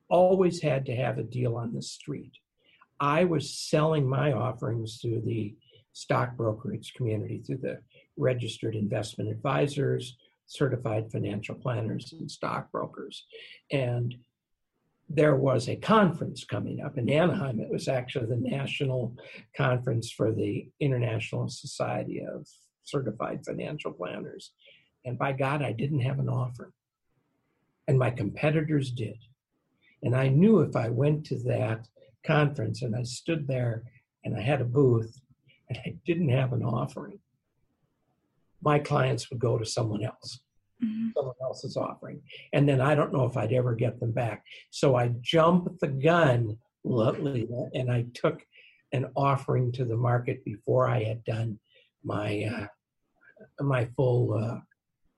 Always 0.09 0.61
had 0.61 0.85
to 0.87 0.95
have 0.95 1.17
a 1.17 1.23
deal 1.23 1.55
on 1.55 1.73
the 1.73 1.81
street. 1.81 2.33
I 2.99 3.23
was 3.23 3.57
selling 3.57 4.07
my 4.07 4.31
offerings 4.31 4.99
to 4.99 5.21
the 5.25 5.55
stock 5.93 6.37
brokerage 6.37 6.93
community, 6.93 7.41
through 7.45 7.57
the 7.57 7.79
registered 8.17 8.75
investment 8.75 9.29
advisors, 9.29 10.17
certified 10.45 11.11
financial 11.11 11.55
planners, 11.55 12.13
and 12.17 12.29
stockbrokers. 12.29 13.25
And 13.71 14.15
there 15.15 15.35
was 15.35 15.67
a 15.67 15.75
conference 15.75 16.43
coming 16.43 16.81
up 16.81 16.97
in 16.97 17.09
Anaheim. 17.09 17.59
It 17.59 17.69
was 17.69 17.87
actually 17.87 18.27
the 18.27 18.35
national 18.49 19.15
conference 19.55 20.11
for 20.11 20.31
the 20.31 20.67
International 20.79 21.49
Society 21.49 22.21
of 22.21 22.47
Certified 22.83 23.45
Financial 23.45 23.91
Planners. 23.91 24.51
And 25.05 25.17
by 25.17 25.33
God, 25.33 25.61
I 25.61 25.71
didn't 25.73 26.01
have 26.01 26.19
an 26.19 26.29
offer. 26.29 26.73
And 27.87 27.99
my 27.99 28.11
competitors 28.11 28.91
did. 28.91 29.17
And 30.03 30.15
I 30.15 30.29
knew 30.29 30.61
if 30.61 30.75
I 30.75 30.89
went 30.89 31.25
to 31.27 31.37
that 31.43 31.87
conference 32.25 32.81
and 32.81 32.95
I 32.95 33.03
stood 33.03 33.47
there 33.47 33.83
and 34.23 34.35
I 34.35 34.41
had 34.41 34.61
a 34.61 34.65
booth 34.65 35.19
and 35.69 35.77
I 35.85 35.95
didn't 36.05 36.29
have 36.29 36.53
an 36.53 36.63
offering, 36.63 37.19
my 38.61 38.79
clients 38.79 39.29
would 39.29 39.39
go 39.39 39.57
to 39.57 39.65
someone 39.65 40.03
else 40.03 40.39
Mhm. 40.83 41.13
someone 41.13 41.35
else's 41.41 41.77
offering. 41.77 42.21
And 42.53 42.67
then 42.67 42.81
I 42.81 42.95
don't 42.95 43.13
know 43.13 43.25
if 43.25 43.37
I'd 43.37 43.53
ever 43.53 43.75
get 43.75 43.99
them 43.99 44.11
back. 44.11 44.43
So 44.69 44.95
I 44.95 45.09
jumped 45.21 45.79
the 45.79 45.87
gun, 45.87 46.57
Lita, 46.83 47.69
and 47.73 47.91
I 47.91 48.05
took 48.13 48.45
an 48.93 49.05
offering 49.15 49.71
to 49.73 49.85
the 49.85 49.97
market 49.97 50.43
before 50.43 50.87
I 50.87 51.03
had 51.03 51.23
done 51.23 51.59
my 52.03 52.43
uh, 52.43 52.67
my 53.63 53.85
full 53.95 54.33
uh, 54.33 54.59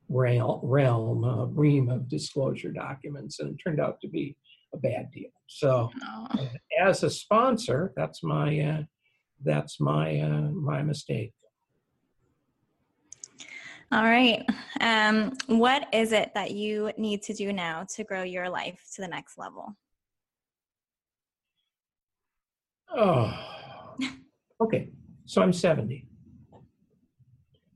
realm, 0.08 0.60
realm 0.62 1.24
uh, 1.24 1.46
ream 1.46 1.88
of 1.88 2.08
disclosure 2.08 2.70
documents, 2.70 3.40
and 3.40 3.50
it 3.50 3.56
turned 3.62 3.80
out 3.80 4.00
to 4.00 4.08
be 4.08 4.36
a 4.72 4.76
bad 4.76 5.10
deal. 5.10 5.30
So 5.46 5.90
as 6.80 7.02
a 7.02 7.10
sponsor, 7.10 7.92
that's 7.96 8.22
my 8.22 8.60
uh, 8.60 8.82
that's 9.42 9.80
my 9.80 10.20
uh, 10.20 10.50
my 10.50 10.82
mistake. 10.82 11.32
All 13.94 14.02
right. 14.02 14.44
Um, 14.80 15.34
what 15.46 15.86
is 15.92 16.10
it 16.10 16.32
that 16.34 16.50
you 16.50 16.90
need 16.98 17.22
to 17.22 17.32
do 17.32 17.52
now 17.52 17.86
to 17.94 18.02
grow 18.02 18.24
your 18.24 18.48
life 18.48 18.80
to 18.96 19.02
the 19.02 19.06
next 19.06 19.38
level? 19.38 19.76
Oh, 22.92 23.32
okay. 24.60 24.88
So 25.26 25.42
I'm 25.42 25.52
70. 25.52 26.08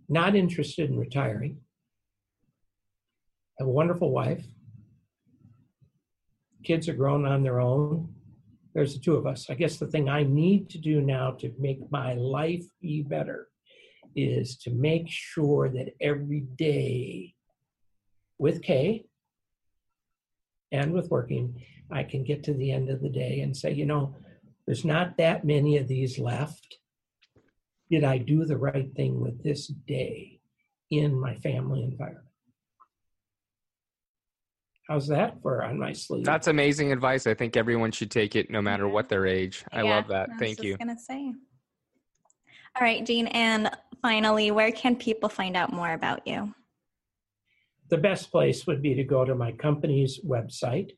Not 0.09 0.35
interested 0.35 0.90
in 0.90 0.98
retiring. 0.98 1.59
Have 3.61 3.68
a 3.68 3.70
wonderful 3.70 4.11
wife. 4.11 4.44
Kids 6.64 6.88
are 6.88 6.94
grown 6.94 7.26
on 7.26 7.44
their 7.44 7.61
own. 7.61 8.12
There's 8.74 8.94
the 8.94 8.98
two 8.98 9.14
of 9.14 9.24
us. 9.24 9.48
I 9.48 9.54
guess 9.54 9.76
the 9.76 9.87
thing 9.87 10.09
I 10.09 10.24
need 10.24 10.68
to 10.70 10.78
do 10.78 11.00
now 11.00 11.31
to 11.38 11.52
make 11.61 11.78
my 11.92 12.14
life 12.14 12.64
be 12.83 13.02
better 13.02 13.46
is 14.18 14.57
to 14.59 14.70
make 14.70 15.09
sure 15.09 15.68
that 15.68 15.94
every 16.00 16.40
day 16.40 17.35
with 18.38 18.62
Kay 18.62 19.07
and 20.72 20.92
with 20.92 21.11
working, 21.11 21.62
I 21.90 22.02
can 22.02 22.24
get 22.24 22.44
to 22.44 22.54
the 22.54 22.72
end 22.72 22.90
of 22.90 23.00
the 23.00 23.09
day 23.09 23.40
and 23.40 23.57
say, 23.57 23.72
you 23.72 23.87
know, 23.87 24.16
there's 24.66 24.85
not 24.85 25.16
that 25.16 25.44
many 25.44 25.78
of 25.78 25.88
these 25.88 26.18
left. 26.18 26.78
Did 27.90 28.04
I 28.04 28.18
do 28.18 28.44
the 28.44 28.59
right 28.59 28.92
thing 28.94 29.20
with 29.20 29.42
this 29.42 29.68
day 29.68 30.40
in 30.90 31.18
my 31.18 31.35
family 31.37 31.83
environment? 31.83 32.26
How's 34.88 35.09
that 35.09 35.40
for 35.42 35.62
on 35.62 35.78
my 35.78 35.92
sleeve? 35.92 36.24
That's 36.24 36.46
amazing 36.46 36.92
advice. 36.92 37.26
I 37.26 37.35
think 37.35 37.57
everyone 37.57 37.92
should 37.92 38.11
take 38.11 38.37
it 38.37 38.50
no 38.50 38.62
matter 38.62 38.88
what 38.88 39.09
their 39.09 39.26
age. 39.26 39.64
I 39.70 39.83
love 39.83 40.09
that. 40.09 40.31
I 40.31 40.33
was 40.33 40.38
Thank 40.38 40.57
just 40.57 40.64
you. 40.64 40.76
gonna 40.78 40.98
say. 40.98 41.33
All 42.78 42.86
right, 42.86 43.04
Gene, 43.04 43.26
and 43.28 43.70
finally, 44.02 44.50
where 44.50 44.70
can 44.70 44.94
people 44.94 45.28
find 45.28 45.56
out 45.56 45.72
more 45.72 45.92
about 45.92 46.26
you? 46.26 46.54
the 47.88 47.96
best 47.96 48.30
place 48.30 48.66
would 48.66 48.82
be 48.82 48.94
to 48.94 49.04
go 49.04 49.24
to 49.24 49.34
my 49.34 49.52
company's 49.52 50.20
website 50.24 50.90